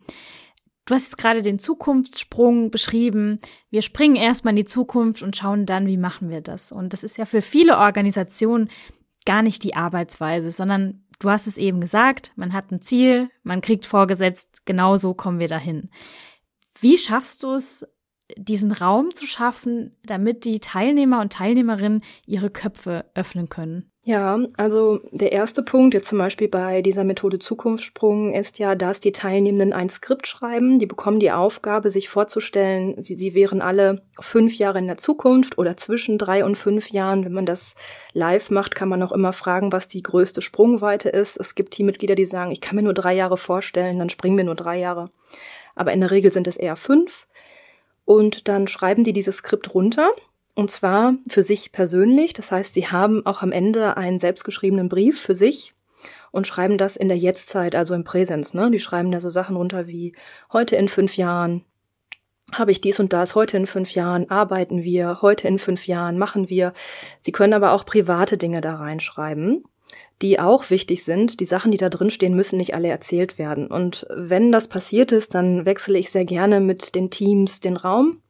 [0.85, 3.39] Du hast jetzt gerade den Zukunftssprung beschrieben.
[3.71, 6.71] Wir springen erstmal in die Zukunft und schauen dann, wie machen wir das.
[6.71, 8.69] Und das ist ja für viele Organisationen
[9.25, 13.61] gar nicht die Arbeitsweise, sondern du hast es eben gesagt, man hat ein Ziel, man
[13.61, 15.89] kriegt vorgesetzt, genau so kommen wir dahin.
[16.79, 17.87] Wie schaffst du es,
[18.37, 23.91] diesen Raum zu schaffen, damit die Teilnehmer und Teilnehmerinnen ihre Köpfe öffnen können?
[24.07, 28.99] Ja, also der erste Punkt jetzt zum Beispiel bei dieser Methode Zukunftssprung ist ja, dass
[28.99, 30.77] die Teilnehmenden ein Skript schreiben.
[30.77, 35.75] Die bekommen die Aufgabe, sich vorzustellen, sie wären alle fünf Jahre in der Zukunft oder
[35.75, 37.25] zwischen drei und fünf Jahren.
[37.25, 37.73] Wenn man das
[38.13, 41.35] live macht, kann man auch immer fragen, was die größte Sprungweite ist.
[41.37, 44.43] Es gibt Teammitglieder, die sagen, ich kann mir nur drei Jahre vorstellen, dann springen wir
[44.43, 45.09] nur drei Jahre.
[45.73, 47.25] Aber in der Regel sind es eher fünf.
[48.05, 50.11] Und dann schreiben die dieses Skript runter
[50.55, 52.33] und zwar für sich persönlich.
[52.33, 55.73] Das heißt, sie haben auch am Ende einen selbstgeschriebenen Brief für sich
[56.31, 58.53] und schreiben das in der Jetztzeit, also im Präsens.
[58.53, 58.71] Ne?
[58.71, 60.13] Die schreiben da so Sachen runter wie
[60.51, 61.63] heute in fünf Jahren
[62.53, 66.17] habe ich dies und das, heute in fünf Jahren arbeiten wir, heute in fünf Jahren
[66.17, 66.73] machen wir.
[67.19, 69.63] Sie können aber auch private Dinge da reinschreiben,
[70.21, 71.39] die auch wichtig sind.
[71.39, 73.67] Die Sachen, die da drin stehen, müssen nicht alle erzählt werden.
[73.67, 78.21] Und wenn das passiert ist, dann wechsle ich sehr gerne mit den Teams den Raum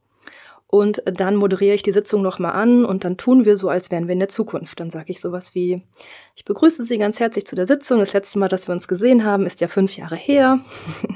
[0.68, 4.08] und dann moderiere ich die Sitzung nochmal an und dann tun wir so, als wären
[4.08, 4.80] wir in der Zukunft.
[4.80, 5.82] Dann sage ich sowas wie,
[6.34, 8.00] ich begrüße Sie ganz herzlich zu der Sitzung.
[8.00, 10.58] Das letzte Mal, dass wir uns gesehen haben, ist ja fünf Jahre her.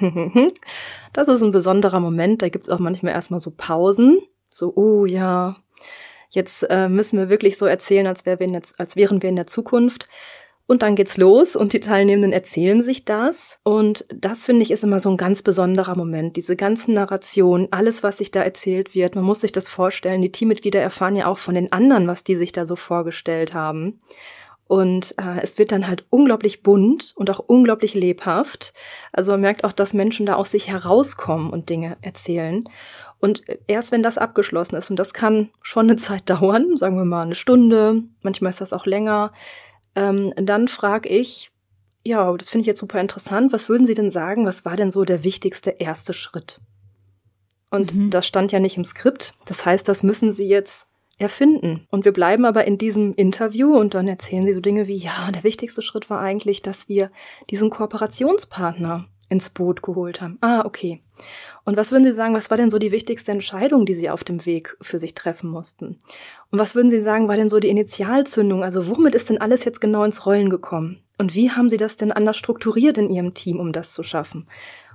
[1.12, 2.42] das ist ein besonderer Moment.
[2.42, 4.20] Da gibt es auch manchmal erstmal so Pausen.
[4.50, 5.56] So, oh ja,
[6.30, 9.36] jetzt äh, müssen wir wirklich so erzählen, als, wär wir der, als wären wir in
[9.36, 10.08] der Zukunft.
[10.70, 13.58] Und dann geht's los und die Teilnehmenden erzählen sich das.
[13.64, 16.36] Und das finde ich ist immer so ein ganz besonderer Moment.
[16.36, 19.16] Diese ganzen Narrationen, alles, was sich da erzählt wird.
[19.16, 20.22] Man muss sich das vorstellen.
[20.22, 24.00] Die Teammitglieder erfahren ja auch von den anderen, was die sich da so vorgestellt haben.
[24.68, 28.72] Und äh, es wird dann halt unglaublich bunt und auch unglaublich lebhaft.
[29.10, 32.62] Also man merkt auch, dass Menschen da aus sich herauskommen und Dinge erzählen.
[33.18, 37.04] Und erst wenn das abgeschlossen ist, und das kann schon eine Zeit dauern, sagen wir
[37.04, 39.32] mal eine Stunde, manchmal ist das auch länger,
[39.94, 41.50] ähm, dann frage ich,
[42.04, 43.52] ja, das finde ich jetzt super interessant.
[43.52, 46.60] Was würden Sie denn sagen, was war denn so der wichtigste erste Schritt?
[47.70, 48.10] Und mhm.
[48.10, 49.34] das stand ja nicht im Skript.
[49.46, 50.86] Das heißt, das müssen Sie jetzt
[51.18, 51.86] erfinden.
[51.90, 55.30] Und wir bleiben aber in diesem Interview und dann erzählen Sie so Dinge wie, ja,
[55.30, 57.10] der wichtigste Schritt war eigentlich, dass wir
[57.50, 60.36] diesen Kooperationspartner ins Boot geholt haben.
[60.42, 61.00] Ah, okay.
[61.64, 64.24] Und was würden Sie sagen, was war denn so die wichtigste Entscheidung, die Sie auf
[64.24, 65.98] dem Weg für sich treffen mussten?
[66.50, 68.62] Und was würden Sie sagen, war denn so die Initialzündung?
[68.62, 70.98] Also womit ist denn alles jetzt genau ins Rollen gekommen?
[71.16, 74.46] Und wie haben Sie das denn anders strukturiert in Ihrem Team, um das zu schaffen?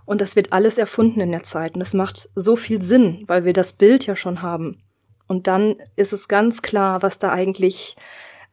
[0.05, 1.75] Und das wird alles erfunden in der Zeit.
[1.75, 4.81] Und es macht so viel Sinn, weil wir das Bild ja schon haben.
[5.27, 7.95] Und dann ist es ganz klar, was da eigentlich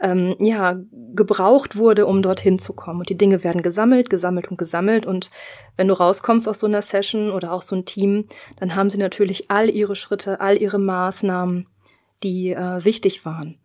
[0.02, 0.76] ähm, ja,
[1.14, 3.00] gebraucht wurde, um dorthin zu kommen.
[3.00, 5.06] Und die Dinge werden gesammelt, gesammelt und gesammelt.
[5.06, 5.30] Und
[5.76, 8.98] wenn du rauskommst aus so einer Session oder auch so ein Team, dann haben sie
[8.98, 11.68] natürlich all ihre Schritte, all ihre Maßnahmen,
[12.22, 13.58] die äh, wichtig waren.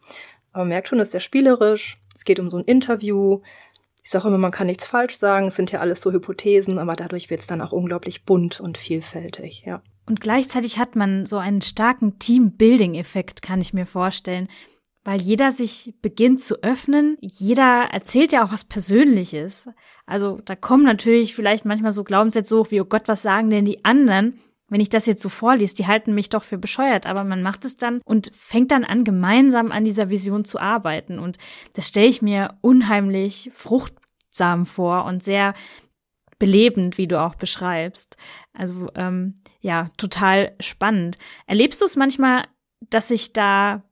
[0.54, 2.00] Aber man merkt schon, es ist sehr spielerisch.
[2.16, 3.42] Es geht um so ein Interview.
[4.04, 5.48] Ich sage immer, man kann nichts falsch sagen.
[5.48, 8.78] Es sind ja alles so Hypothesen, aber dadurch wird es dann auch unglaublich bunt und
[8.78, 9.82] vielfältig, ja.
[10.06, 14.48] Und gleichzeitig hat man so einen starken Team-Building-Effekt, kann ich mir vorstellen
[15.08, 17.18] weil jeder sich beginnt zu öffnen.
[17.22, 19.70] Jeder erzählt ja auch was Persönliches.
[20.06, 23.64] Also da kommen natürlich vielleicht manchmal so Glaubenssätze hoch wie, oh Gott, was sagen denn
[23.64, 24.38] die anderen?
[24.68, 27.64] Wenn ich das jetzt so vorlies, die halten mich doch für bescheuert, aber man macht
[27.64, 31.20] es dann und fängt dann an, gemeinsam an dieser Vision zu arbeiten.
[31.20, 31.38] Und
[31.72, 35.54] das stelle ich mir unheimlich fruchtsam vor und sehr
[36.38, 38.18] belebend, wie du auch beschreibst.
[38.52, 41.18] Also ähm, ja, total spannend.
[41.46, 42.44] Erlebst du es manchmal,
[42.90, 43.84] dass sich da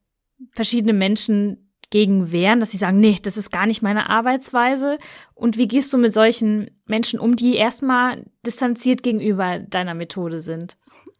[0.51, 4.97] verschiedene Menschen gegen wehren, dass sie sagen, nee, das ist gar nicht meine Arbeitsweise?
[5.33, 10.77] Und wie gehst du mit solchen Menschen um, die erstmal distanziert gegenüber deiner Methode sind?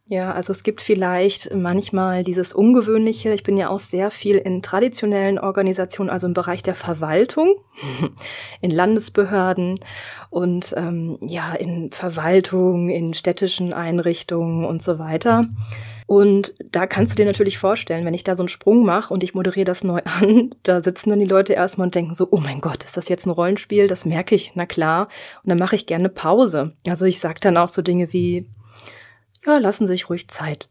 [0.07, 3.33] Ja, also es gibt vielleicht manchmal dieses Ungewöhnliche.
[3.33, 7.55] Ich bin ja auch sehr viel in traditionellen Organisationen, also im Bereich der Verwaltung,
[8.61, 9.79] in Landesbehörden
[10.29, 15.47] und ähm, ja, in Verwaltung, in städtischen Einrichtungen und so weiter.
[16.07, 19.23] Und da kannst du dir natürlich vorstellen, wenn ich da so einen Sprung mache und
[19.23, 22.37] ich moderiere das neu an, da sitzen dann die Leute erstmal und denken so, oh
[22.37, 23.87] mein Gott, ist das jetzt ein Rollenspiel?
[23.87, 25.07] Das merke ich, na klar.
[25.43, 26.73] Und dann mache ich gerne Pause.
[26.87, 28.49] Also ich sage dann auch so Dinge wie,
[29.45, 30.69] ja, lassen Sie sich ruhig Zeit.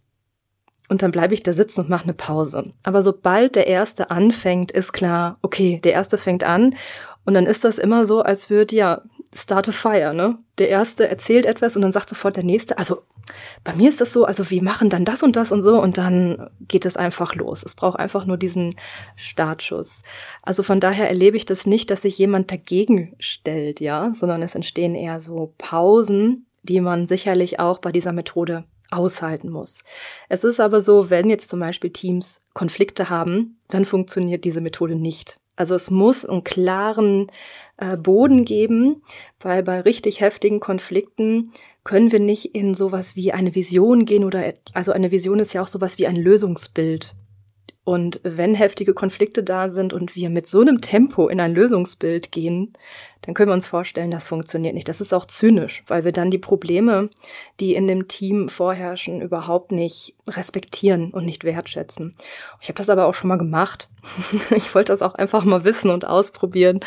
[0.89, 2.71] Und dann bleibe ich da sitzen und mache eine Pause.
[2.83, 6.77] Aber sobald der Erste anfängt, ist klar, okay, der Erste fängt an.
[7.25, 9.03] Und dann ist das immer so, als würde ja
[9.35, 10.39] start a fire, ne?
[10.59, 13.03] Der Erste erzählt etwas und dann sagt sofort der Nächste, also
[13.65, 15.99] bei mir ist das so, also wir machen dann das und das und so und
[15.99, 17.65] dann geht es einfach los.
[17.65, 18.75] Es braucht einfach nur diesen
[19.17, 20.03] Startschuss.
[20.43, 24.55] Also von daher erlebe ich das nicht, dass sich jemand dagegen stellt, ja, sondern es
[24.55, 29.83] entstehen eher so Pausen, die man sicherlich auch bei dieser Methode aushalten muss.
[30.29, 34.95] Es ist aber so, wenn jetzt zum Beispiel Teams Konflikte haben, dann funktioniert diese Methode
[34.95, 35.39] nicht.
[35.57, 37.29] Also es muss einen klaren
[37.77, 39.03] äh, Boden geben,
[39.41, 44.55] weil bei richtig heftigen Konflikten können wir nicht in sowas wie eine Vision gehen oder
[44.73, 47.15] also eine Vision ist ja auch sowas wie ein Lösungsbild.
[47.85, 52.33] Und wenn heftige Konflikte da sind und wir mit so einem Tempo in ein Lösungsbild
[52.33, 52.73] gehen,
[53.25, 54.89] dann können wir uns vorstellen, das funktioniert nicht.
[54.89, 57.09] Das ist auch zynisch, weil wir dann die Probleme,
[57.59, 62.13] die in dem Team vorherrschen, überhaupt nicht respektieren und nicht wertschätzen.
[62.61, 63.89] Ich habe das aber auch schon mal gemacht.
[64.51, 66.81] ich wollte das auch einfach mal wissen und ausprobieren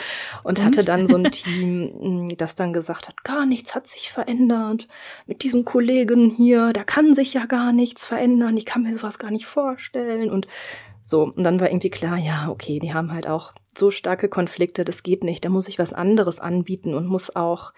[0.43, 0.65] und, und?
[0.65, 4.87] hatte dann so ein Team, das dann gesagt hat, gar nichts hat sich verändert.
[5.25, 8.55] Mit diesem Kollegen hier, da kann sich ja gar nichts verändern.
[8.57, 10.47] Ich kann mir sowas gar nicht vorstellen und
[11.07, 14.83] so, und dann war irgendwie klar, ja, okay, die haben halt auch so starke Konflikte,
[14.83, 15.45] das geht nicht.
[15.45, 17.71] Da muss ich was anderes anbieten und muss auch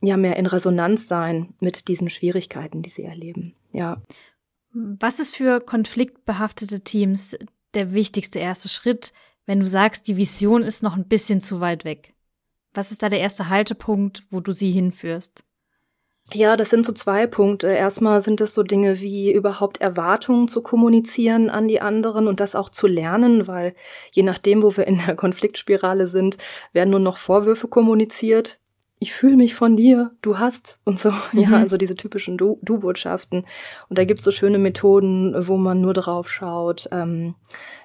[0.00, 3.54] ja mehr in Resonanz sein mit diesen Schwierigkeiten, die sie erleben.
[3.70, 4.02] Ja.
[4.72, 7.36] Was ist für konfliktbehaftete Teams
[7.74, 9.12] der wichtigste erste Schritt,
[9.46, 12.14] wenn du sagst, die Vision ist noch ein bisschen zu weit weg?
[12.74, 15.44] Was ist da der erste Haltepunkt, wo du sie hinführst?
[16.34, 17.68] Ja, das sind so zwei Punkte.
[17.68, 22.54] Erstmal sind es so Dinge wie überhaupt Erwartungen zu kommunizieren an die anderen und das
[22.54, 23.74] auch zu lernen, weil
[24.12, 26.38] je nachdem, wo wir in der Konfliktspirale sind,
[26.72, 28.60] werden nur noch Vorwürfe kommuniziert.
[28.98, 31.12] Ich fühle mich von dir, du hast und so.
[31.32, 31.40] Mhm.
[31.40, 33.44] Ja, also diese typischen Du-Botschaften.
[33.88, 36.88] Und da gibt's so schöne Methoden, wo man nur drauf schaut.
[36.92, 37.34] Ähm,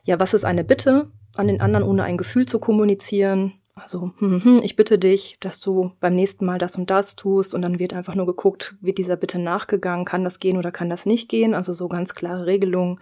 [0.03, 3.53] ja, was ist eine Bitte an den anderen, ohne ein Gefühl zu kommunizieren?
[3.81, 7.53] Also hm, hm, ich bitte dich, dass du beim nächsten Mal das und das tust
[7.53, 10.89] und dann wird einfach nur geguckt, wird dieser Bitte nachgegangen, kann das gehen oder kann
[10.89, 12.99] das nicht gehen, also so ganz klare Regelungen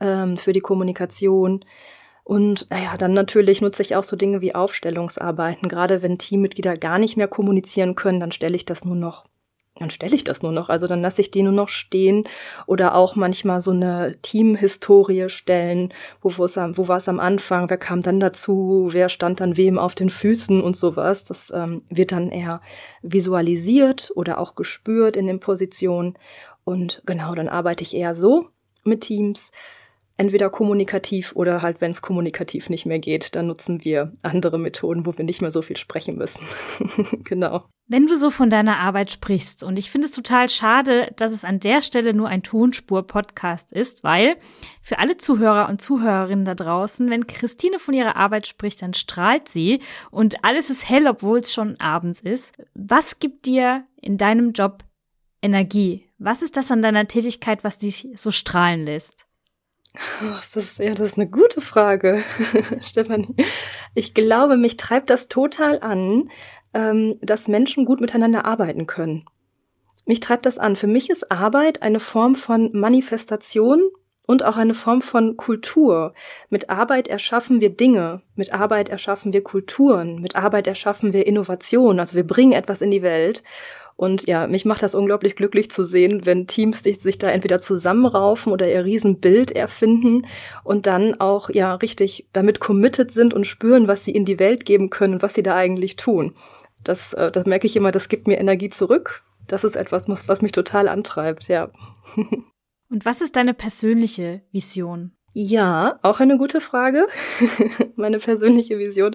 [0.00, 1.64] ähm, für die Kommunikation.
[2.24, 5.68] Und naja, dann natürlich nutze ich auch so Dinge wie Aufstellungsarbeiten.
[5.68, 9.24] Gerade wenn Teammitglieder gar nicht mehr kommunizieren können, dann stelle ich das nur noch
[9.80, 10.68] dann stelle ich das nur noch.
[10.68, 12.24] Also dann lasse ich die nur noch stehen
[12.66, 18.00] oder auch manchmal so eine Teamhistorie stellen, wo, wo, war es am Anfang, wer kam
[18.00, 21.24] dann dazu, wer stand dann wem auf den Füßen und sowas.
[21.24, 22.60] Das ähm, wird dann eher
[23.02, 26.14] visualisiert oder auch gespürt in den Positionen.
[26.64, 28.48] Und genau, dann arbeite ich eher so
[28.84, 29.52] mit Teams
[30.18, 35.06] entweder kommunikativ oder halt, wenn es kommunikativ nicht mehr geht, dann nutzen wir andere Methoden,
[35.06, 36.42] wo wir nicht mehr so viel sprechen müssen.
[37.24, 37.64] genau.
[37.86, 41.44] Wenn du so von deiner Arbeit sprichst, und ich finde es total schade, dass es
[41.44, 44.36] an der Stelle nur ein Tonspur-Podcast ist, weil
[44.82, 49.48] für alle Zuhörer und Zuhörerinnen da draußen, wenn Christine von ihrer Arbeit spricht, dann strahlt
[49.48, 52.52] sie und alles ist hell, obwohl es schon abends ist.
[52.74, 54.82] Was gibt dir in deinem Job
[55.40, 56.04] Energie?
[56.18, 59.27] Was ist das an deiner Tätigkeit, was dich so strahlen lässt?
[60.20, 62.22] Das ist, ja, das ist eine gute Frage,
[62.80, 63.34] Stefanie.
[63.94, 66.28] Ich glaube, mich treibt das total an,
[66.74, 69.24] ähm, dass Menschen gut miteinander arbeiten können.
[70.06, 70.76] Mich treibt das an.
[70.76, 73.82] Für mich ist Arbeit eine Form von Manifestation
[74.26, 76.14] und auch eine Form von Kultur.
[76.50, 81.98] Mit Arbeit erschaffen wir Dinge, mit Arbeit erschaffen wir Kulturen, mit Arbeit erschaffen wir Innovation.
[81.98, 83.42] Also wir bringen etwas in die Welt.
[83.98, 88.52] Und ja, mich macht das unglaublich glücklich zu sehen, wenn Teams sich, da entweder zusammenraufen
[88.52, 90.24] oder ihr Riesenbild erfinden
[90.62, 94.64] und dann auch ja richtig damit committed sind und spüren, was sie in die Welt
[94.64, 96.36] geben können und was sie da eigentlich tun.
[96.84, 99.24] Das, äh, das merke ich immer, das gibt mir Energie zurück.
[99.48, 101.72] Das ist etwas, was mich total antreibt, ja.
[102.90, 105.12] Und was ist deine persönliche Vision?
[105.40, 107.06] Ja, auch eine gute Frage.
[107.94, 109.14] Meine persönliche Vision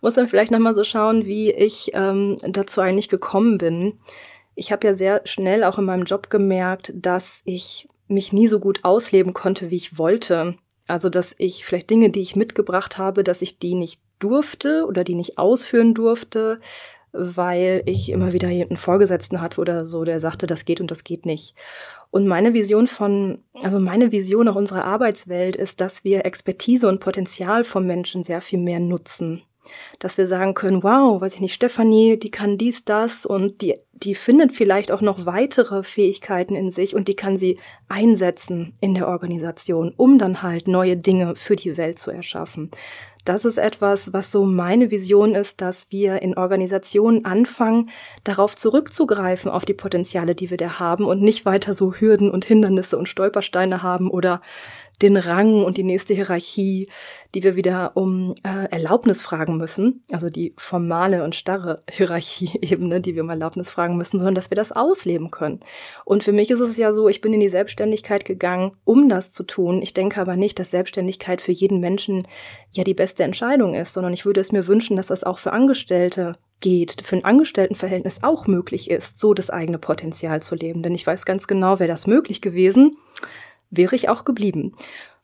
[0.00, 4.00] muss man vielleicht nochmal so schauen, wie ich ähm, dazu eigentlich gekommen bin.
[4.56, 8.58] Ich habe ja sehr schnell auch in meinem Job gemerkt, dass ich mich nie so
[8.58, 10.56] gut ausleben konnte, wie ich wollte.
[10.88, 15.04] Also, dass ich vielleicht Dinge, die ich mitgebracht habe, dass ich die nicht durfte oder
[15.04, 16.58] die nicht ausführen durfte,
[17.12, 21.04] weil ich immer wieder einen Vorgesetzten hatte oder so, der sagte, das geht und das
[21.04, 21.54] geht nicht.
[22.10, 27.00] Und meine Vision von, also meine Vision auch unserer Arbeitswelt ist, dass wir Expertise und
[27.00, 29.42] Potenzial vom Menschen sehr viel mehr nutzen.
[29.98, 33.76] Dass wir sagen können, wow, weiß ich nicht, Stefanie, die kann dies, das und die,
[33.92, 38.94] die findet vielleicht auch noch weitere Fähigkeiten in sich und die kann sie einsetzen in
[38.94, 42.70] der Organisation, um dann halt neue Dinge für die Welt zu erschaffen
[43.24, 47.90] das ist etwas, was so meine Vision ist, dass wir in Organisationen anfangen,
[48.24, 52.44] darauf zurückzugreifen, auf die Potenziale, die wir da haben und nicht weiter so Hürden und
[52.44, 54.40] Hindernisse und Stolpersteine haben oder
[55.02, 56.88] den Rang und die nächste Hierarchie,
[57.34, 63.14] die wir wieder um äh, Erlaubnis fragen müssen, also die formale und starre Hierarchieebene, die
[63.14, 65.60] wir um Erlaubnis fragen müssen, sondern dass wir das ausleben können.
[66.04, 69.32] Und für mich ist es ja so, ich bin in die Selbstständigkeit gegangen, um das
[69.32, 69.80] zu tun.
[69.82, 72.26] Ich denke aber nicht, dass Selbstständigkeit für jeden Menschen
[72.72, 75.52] ja die beste Entscheidung ist, sondern ich würde es mir wünschen, dass das auch für
[75.52, 80.82] Angestellte geht, für ein Angestelltenverhältnis auch möglich ist, so das eigene Potenzial zu leben.
[80.82, 82.96] Denn ich weiß ganz genau, wäre das möglich gewesen,
[83.70, 84.72] wäre ich auch geblieben.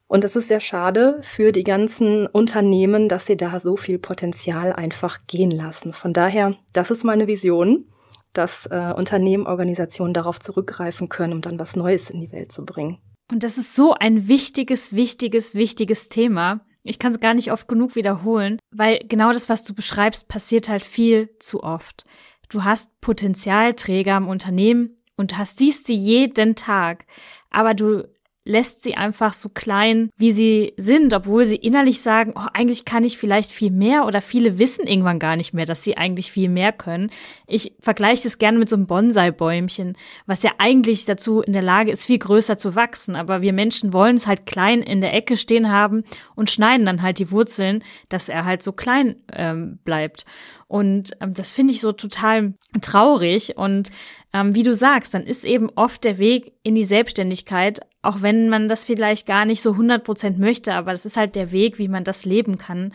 [0.09, 4.73] Und es ist sehr schade für die ganzen Unternehmen, dass sie da so viel Potenzial
[4.73, 5.93] einfach gehen lassen.
[5.93, 7.87] Von daher, das ist meine Vision,
[8.33, 12.65] dass äh, Unternehmen, Organisationen darauf zurückgreifen können, um dann was Neues in die Welt zu
[12.65, 12.99] bringen.
[13.33, 16.61] Und das ist so ein wichtiges, wichtiges, wichtiges Thema.
[16.85, 20.69] Ich kann es gar nicht oft genug wiederholen, weil genau das, was du beschreibst, passiert
[20.69, 22.05] halt viel zu oft.
[22.49, 27.07] Du hast Potenzialträger im Unternehmen und hast, siehst sie jeden Tag,
[27.51, 28.07] aber du
[28.47, 33.03] lässt sie einfach so klein, wie sie sind, obwohl sie innerlich sagen, oh, eigentlich kann
[33.03, 36.49] ich vielleicht viel mehr oder viele wissen irgendwann gar nicht mehr, dass sie eigentlich viel
[36.49, 37.11] mehr können.
[37.49, 41.91] Ich vergleiche das gerne mit so einem Bonsai-Bäumchen, was ja eigentlich dazu in der Lage
[41.91, 45.37] ist, viel größer zu wachsen, aber wir Menschen wollen es halt klein in der Ecke
[45.37, 46.05] stehen haben
[46.37, 50.25] und schneiden dann halt die Wurzeln, dass er halt so klein ähm, bleibt.
[50.69, 53.57] Und ähm, das finde ich so total traurig.
[53.57, 53.91] Und
[54.37, 58.51] ähm, wie du sagst, dann ist eben oft der Weg in die Selbstständigkeit, auch wenn
[58.51, 61.79] man das vielleicht gar nicht so 100 Prozent möchte, aber das ist halt der Weg,
[61.79, 62.93] wie man das leben kann.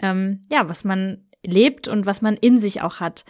[0.00, 3.24] Ähm, ja, was man lebt und was man in sich auch hat.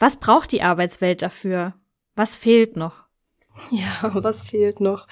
[0.00, 1.74] Was braucht die Arbeitswelt dafür?
[2.16, 3.04] Was fehlt noch?
[3.70, 5.06] Ja, was fehlt noch?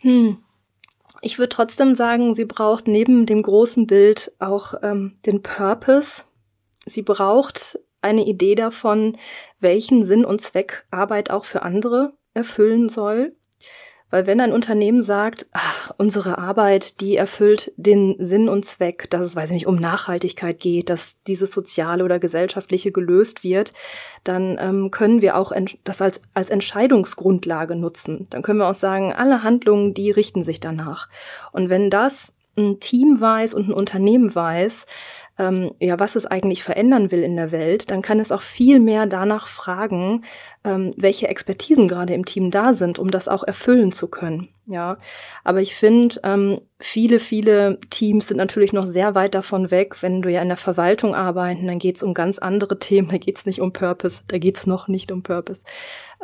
[0.00, 0.42] Hm.
[1.22, 6.24] Ich würde trotzdem sagen, sie braucht neben dem großen Bild auch ähm, den Purpose.
[6.84, 9.16] Sie braucht eine Idee davon,
[9.60, 13.34] welchen Sinn und Zweck Arbeit auch für andere erfüllen soll.
[14.08, 19.22] Weil wenn ein Unternehmen sagt, ach, unsere Arbeit, die erfüllt den Sinn und Zweck, dass
[19.22, 23.72] es, weiß ich nicht, um Nachhaltigkeit geht, dass dieses soziale oder gesellschaftliche gelöst wird,
[24.22, 28.28] dann ähm, können wir auch das als, als Entscheidungsgrundlage nutzen.
[28.30, 31.08] Dann können wir auch sagen, alle Handlungen, die richten sich danach.
[31.50, 34.86] Und wenn das ein Team weiß und ein Unternehmen weiß,
[35.38, 38.80] ähm, ja, was es eigentlich verändern will in der Welt, dann kann es auch viel
[38.80, 40.24] mehr danach fragen,
[40.64, 44.48] ähm, welche Expertisen gerade im Team da sind, um das auch erfüllen zu können.
[44.68, 44.98] Ja,
[45.44, 50.02] aber ich finde, ähm, viele, viele Teams sind natürlich noch sehr weit davon weg.
[50.02, 53.08] Wenn du ja in der Verwaltung arbeiten, dann geht es um ganz andere Themen.
[53.08, 55.64] Da geht es nicht um Purpose, da geht es noch nicht um Purpose.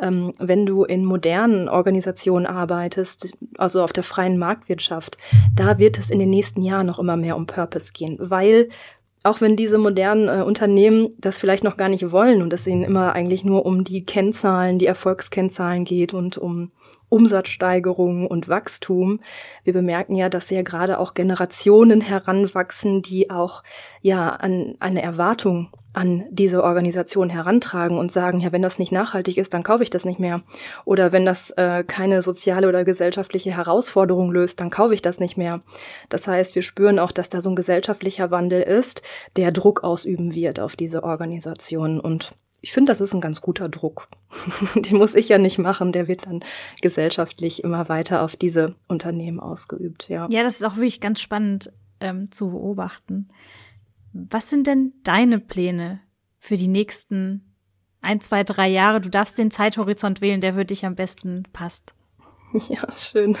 [0.01, 5.17] Ähm, wenn du in modernen Organisationen arbeitest, also auf der freien Marktwirtschaft,
[5.55, 8.67] da wird es in den nächsten Jahren noch immer mehr um Purpose gehen, weil
[9.23, 12.83] auch wenn diese modernen äh, Unternehmen das vielleicht noch gar nicht wollen und es ihnen
[12.83, 16.71] immer eigentlich nur um die Kennzahlen, die Erfolgskennzahlen geht und um
[17.07, 19.21] Umsatzsteigerung und Wachstum.
[19.63, 23.63] Wir bemerken ja, dass ja gerade auch Generationen heranwachsen, die auch
[24.01, 29.37] ja an eine Erwartung an diese Organisation herantragen und sagen, ja, wenn das nicht nachhaltig
[29.37, 30.41] ist, dann kaufe ich das nicht mehr.
[30.85, 35.37] Oder wenn das äh, keine soziale oder gesellschaftliche Herausforderung löst, dann kaufe ich das nicht
[35.37, 35.61] mehr.
[36.09, 39.03] Das heißt, wir spüren auch, dass da so ein gesellschaftlicher Wandel ist,
[39.35, 41.99] der Druck ausüben wird auf diese Organisation.
[41.99, 42.31] Und
[42.61, 44.07] ich finde, das ist ein ganz guter Druck.
[44.75, 46.39] Den muss ich ja nicht machen, der wird dann
[46.81, 50.27] gesellschaftlich immer weiter auf diese Unternehmen ausgeübt, ja.
[50.31, 53.27] Ja, das ist auch wirklich ganz spannend ähm, zu beobachten.
[54.13, 55.99] Was sind denn deine Pläne
[56.37, 57.55] für die nächsten
[58.01, 59.01] ein, zwei, drei Jahre?
[59.01, 61.93] Du darfst den Zeithorizont wählen, der für dich am besten passt.
[62.69, 63.35] Ja, schön.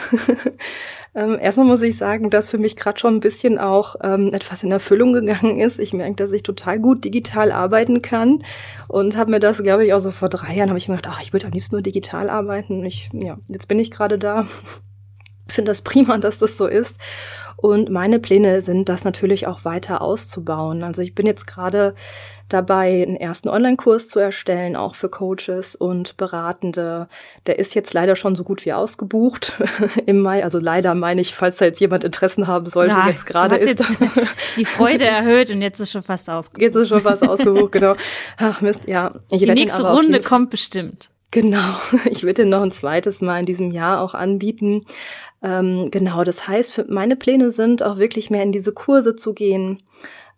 [1.15, 4.63] ähm, erstmal muss ich sagen, dass für mich gerade schon ein bisschen auch ähm, etwas
[4.63, 5.79] in Erfüllung gegangen ist.
[5.79, 8.43] Ich merke, dass ich total gut digital arbeiten kann
[8.87, 11.15] und habe mir das, glaube ich, auch so vor drei Jahren habe ich mir gedacht,
[11.15, 12.83] ach, ich würde am liebsten nur digital arbeiten.
[12.85, 14.47] Ich, ja, jetzt bin ich gerade da.
[15.47, 16.99] Finde das prima, dass das so ist.
[17.63, 20.83] Und meine Pläne sind, das natürlich auch weiter auszubauen.
[20.83, 21.95] Also ich bin jetzt gerade
[22.49, 27.07] dabei, einen ersten Online-Kurs zu erstellen, auch für Coaches und Beratende.
[27.47, 29.53] Der ist jetzt leider schon so gut wie ausgebucht
[30.05, 30.43] im Mai.
[30.43, 33.65] Also leider meine ich, falls da jetzt jemand Interessen haben sollte, Na, jetzt gerade ist.
[33.65, 33.97] Jetzt
[34.57, 36.63] die Freude erhöht und jetzt ist schon fast ausgebucht.
[36.63, 37.95] Jetzt ist schon fast ausgebucht, genau.
[38.35, 39.13] Ach Mist, ja.
[39.31, 41.11] Ich die nächste Runde kommt bestimmt.
[41.33, 41.73] Genau,
[42.11, 44.85] ich würde noch ein zweites Mal in diesem Jahr auch anbieten.
[45.43, 49.83] Ähm, genau, das heißt, meine Pläne sind auch wirklich mehr in diese Kurse zu gehen,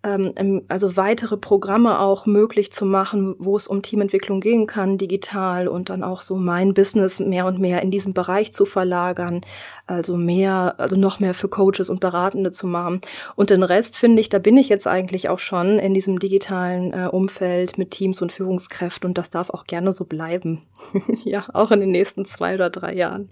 [0.06, 5.68] ähm, also weitere Programme auch möglich zu machen, wo es um Teamentwicklung gehen kann, digital
[5.68, 9.42] und dann auch so mein Business mehr und mehr in diesem Bereich zu verlagern,
[9.88, 13.02] also mehr, also noch mehr für Coaches und Beratende zu machen.
[13.36, 16.94] Und den Rest finde ich, da bin ich jetzt eigentlich auch schon in diesem digitalen
[16.94, 20.62] äh, Umfeld mit Teams und Führungskräften und das darf auch gerne so bleiben.
[21.24, 23.30] ja, auch in den nächsten zwei oder drei Jahren.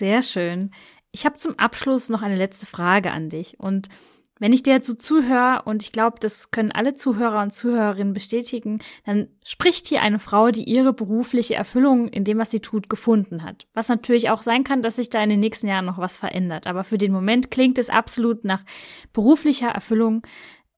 [0.00, 0.70] Sehr schön.
[1.12, 3.90] Ich habe zum Abschluss noch eine letzte Frage an dich und
[4.38, 8.78] wenn ich dir so zuhöre, und ich glaube, das können alle Zuhörer und Zuhörerinnen bestätigen,
[9.04, 13.42] dann spricht hier eine Frau, die ihre berufliche Erfüllung in dem, was sie tut, gefunden
[13.44, 13.66] hat.
[13.74, 16.66] Was natürlich auch sein kann, dass sich da in den nächsten Jahren noch was verändert.
[16.66, 18.64] Aber für den Moment klingt es absolut nach
[19.12, 20.22] beruflicher Erfüllung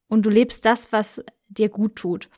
[0.09, 2.29] und du lebst das, was dir gut tut.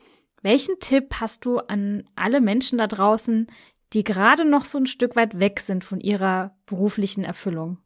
[0.42, 3.46] Welchen Tipp hast du an alle Menschen da draußen,
[3.92, 7.78] die gerade noch so ein Stück weit weg sind von ihrer beruflichen Erfüllung?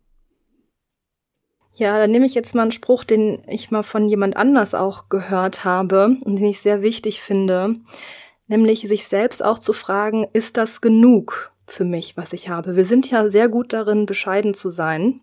[1.75, 5.09] Ja, dann nehme ich jetzt mal einen Spruch, den ich mal von jemand anders auch
[5.09, 7.77] gehört habe und den ich sehr wichtig finde,
[8.49, 11.53] nämlich sich selbst auch zu fragen, ist das genug?
[11.71, 12.77] für mich, was ich habe.
[12.77, 15.21] Wir sind ja sehr gut darin, bescheiden zu sein.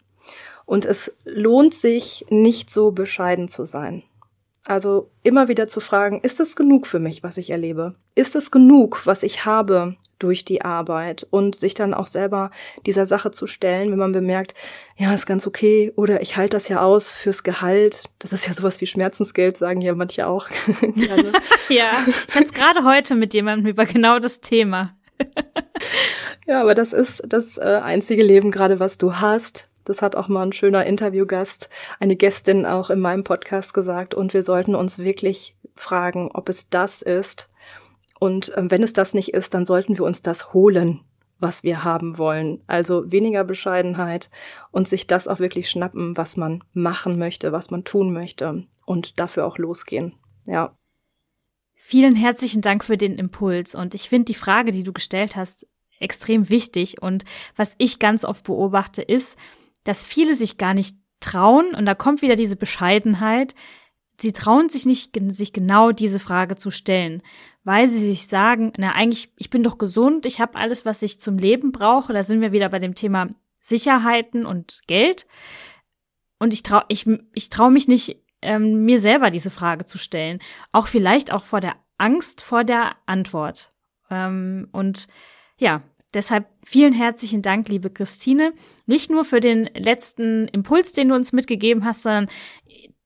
[0.65, 4.03] Und es lohnt sich, nicht so bescheiden zu sein.
[4.66, 7.95] Also immer wieder zu fragen, ist es genug für mich, was ich erlebe?
[8.16, 11.28] Ist es genug, was ich habe durch die Arbeit?
[11.30, 12.49] Und sich dann auch selber
[12.88, 14.55] dieser Sache zu stellen, wenn man bemerkt,
[14.97, 18.05] ja, ist ganz okay, oder ich halte das ja aus fürs Gehalt.
[18.18, 20.47] Das ist ja sowas wie Schmerzensgeld, sagen ja manche auch.
[21.70, 21.91] ja,
[22.28, 24.95] ich hatte gerade heute mit jemandem über genau das Thema.
[26.47, 29.70] ja, aber das ist das äh, einzige Leben gerade, was du hast.
[29.86, 31.69] Das hat auch mal ein schöner Interviewgast,
[31.99, 34.13] eine Gästin auch in meinem Podcast gesagt.
[34.13, 37.49] Und wir sollten uns wirklich fragen, ob es das ist.
[38.19, 41.01] Und ähm, wenn es das nicht ist, dann sollten wir uns das holen,
[41.39, 42.61] was wir haben wollen.
[42.67, 44.29] Also weniger Bescheidenheit
[44.71, 49.19] und sich das auch wirklich schnappen, was man machen möchte, was man tun möchte und
[49.19, 50.13] dafür auch losgehen.
[50.47, 50.75] Ja.
[51.75, 53.75] Vielen herzlichen Dank für den Impuls.
[53.75, 55.67] Und ich finde die Frage, die du gestellt hast,
[55.99, 57.01] extrem wichtig.
[57.01, 57.25] Und
[57.55, 59.38] was ich ganz oft beobachte, ist,
[59.86, 63.55] dass viele sich gar nicht trauen, und da kommt wieder diese Bescheidenheit,
[64.19, 67.21] sie trauen sich nicht, sich genau diese Frage zu stellen,
[67.63, 71.19] weil sie sich sagen, na eigentlich, ich bin doch gesund, ich habe alles, was ich
[71.19, 72.13] zum Leben brauche.
[72.13, 73.29] Da sind wir wieder bei dem Thema
[73.59, 75.25] Sicherheiten und Geld.
[76.38, 80.39] Und ich traue ich, ich trau mich nicht, ähm, mir selber diese Frage zu stellen.
[80.71, 83.73] Auch vielleicht auch vor der Angst vor der Antwort.
[84.11, 85.07] Ähm, und
[85.57, 85.81] ja,
[86.16, 88.53] Deshalb vielen herzlichen Dank, liebe Christine.
[88.86, 92.28] Nicht nur für den letzten Impuls, den du uns mitgegeben hast, sondern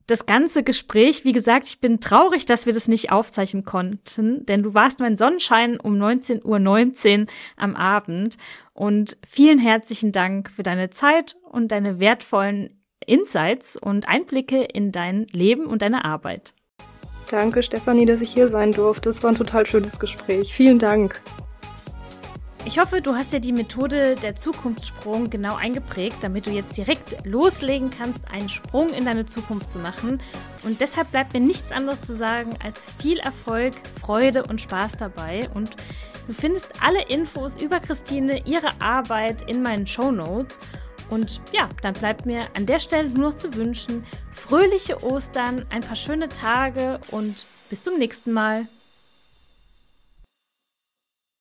[0.05, 1.25] das ganze Gespräch.
[1.25, 5.17] Wie gesagt, ich bin traurig, dass wir das nicht aufzeichnen konnten, denn du warst mein
[5.17, 7.25] Sonnenschein um 19.19 Uhr 19
[7.57, 8.37] am Abend.
[8.73, 12.69] Und vielen herzlichen Dank für deine Zeit und deine wertvollen
[13.05, 16.53] Insights und Einblicke in dein Leben und deine Arbeit.
[17.31, 19.09] Danke, Stefanie, dass ich hier sein durfte.
[19.09, 20.53] Es war ein total schönes Gespräch.
[20.53, 21.21] Vielen Dank.
[22.69, 27.25] Ich hoffe, du hast dir die Methode der Zukunftssprung genau eingeprägt, damit du jetzt direkt
[27.25, 30.21] loslegen kannst, einen Sprung in deine Zukunft zu machen.
[30.61, 35.49] Und deshalb bleibt mir nichts anderes zu sagen als viel Erfolg, Freude und Spaß dabei.
[35.55, 35.71] Und
[36.27, 40.59] du findest alle Infos über Christine, ihre Arbeit in meinen Show Notes.
[41.09, 45.81] Und ja, dann bleibt mir an der Stelle nur noch zu wünschen, fröhliche Ostern, ein
[45.81, 48.67] paar schöne Tage und bis zum nächsten Mal.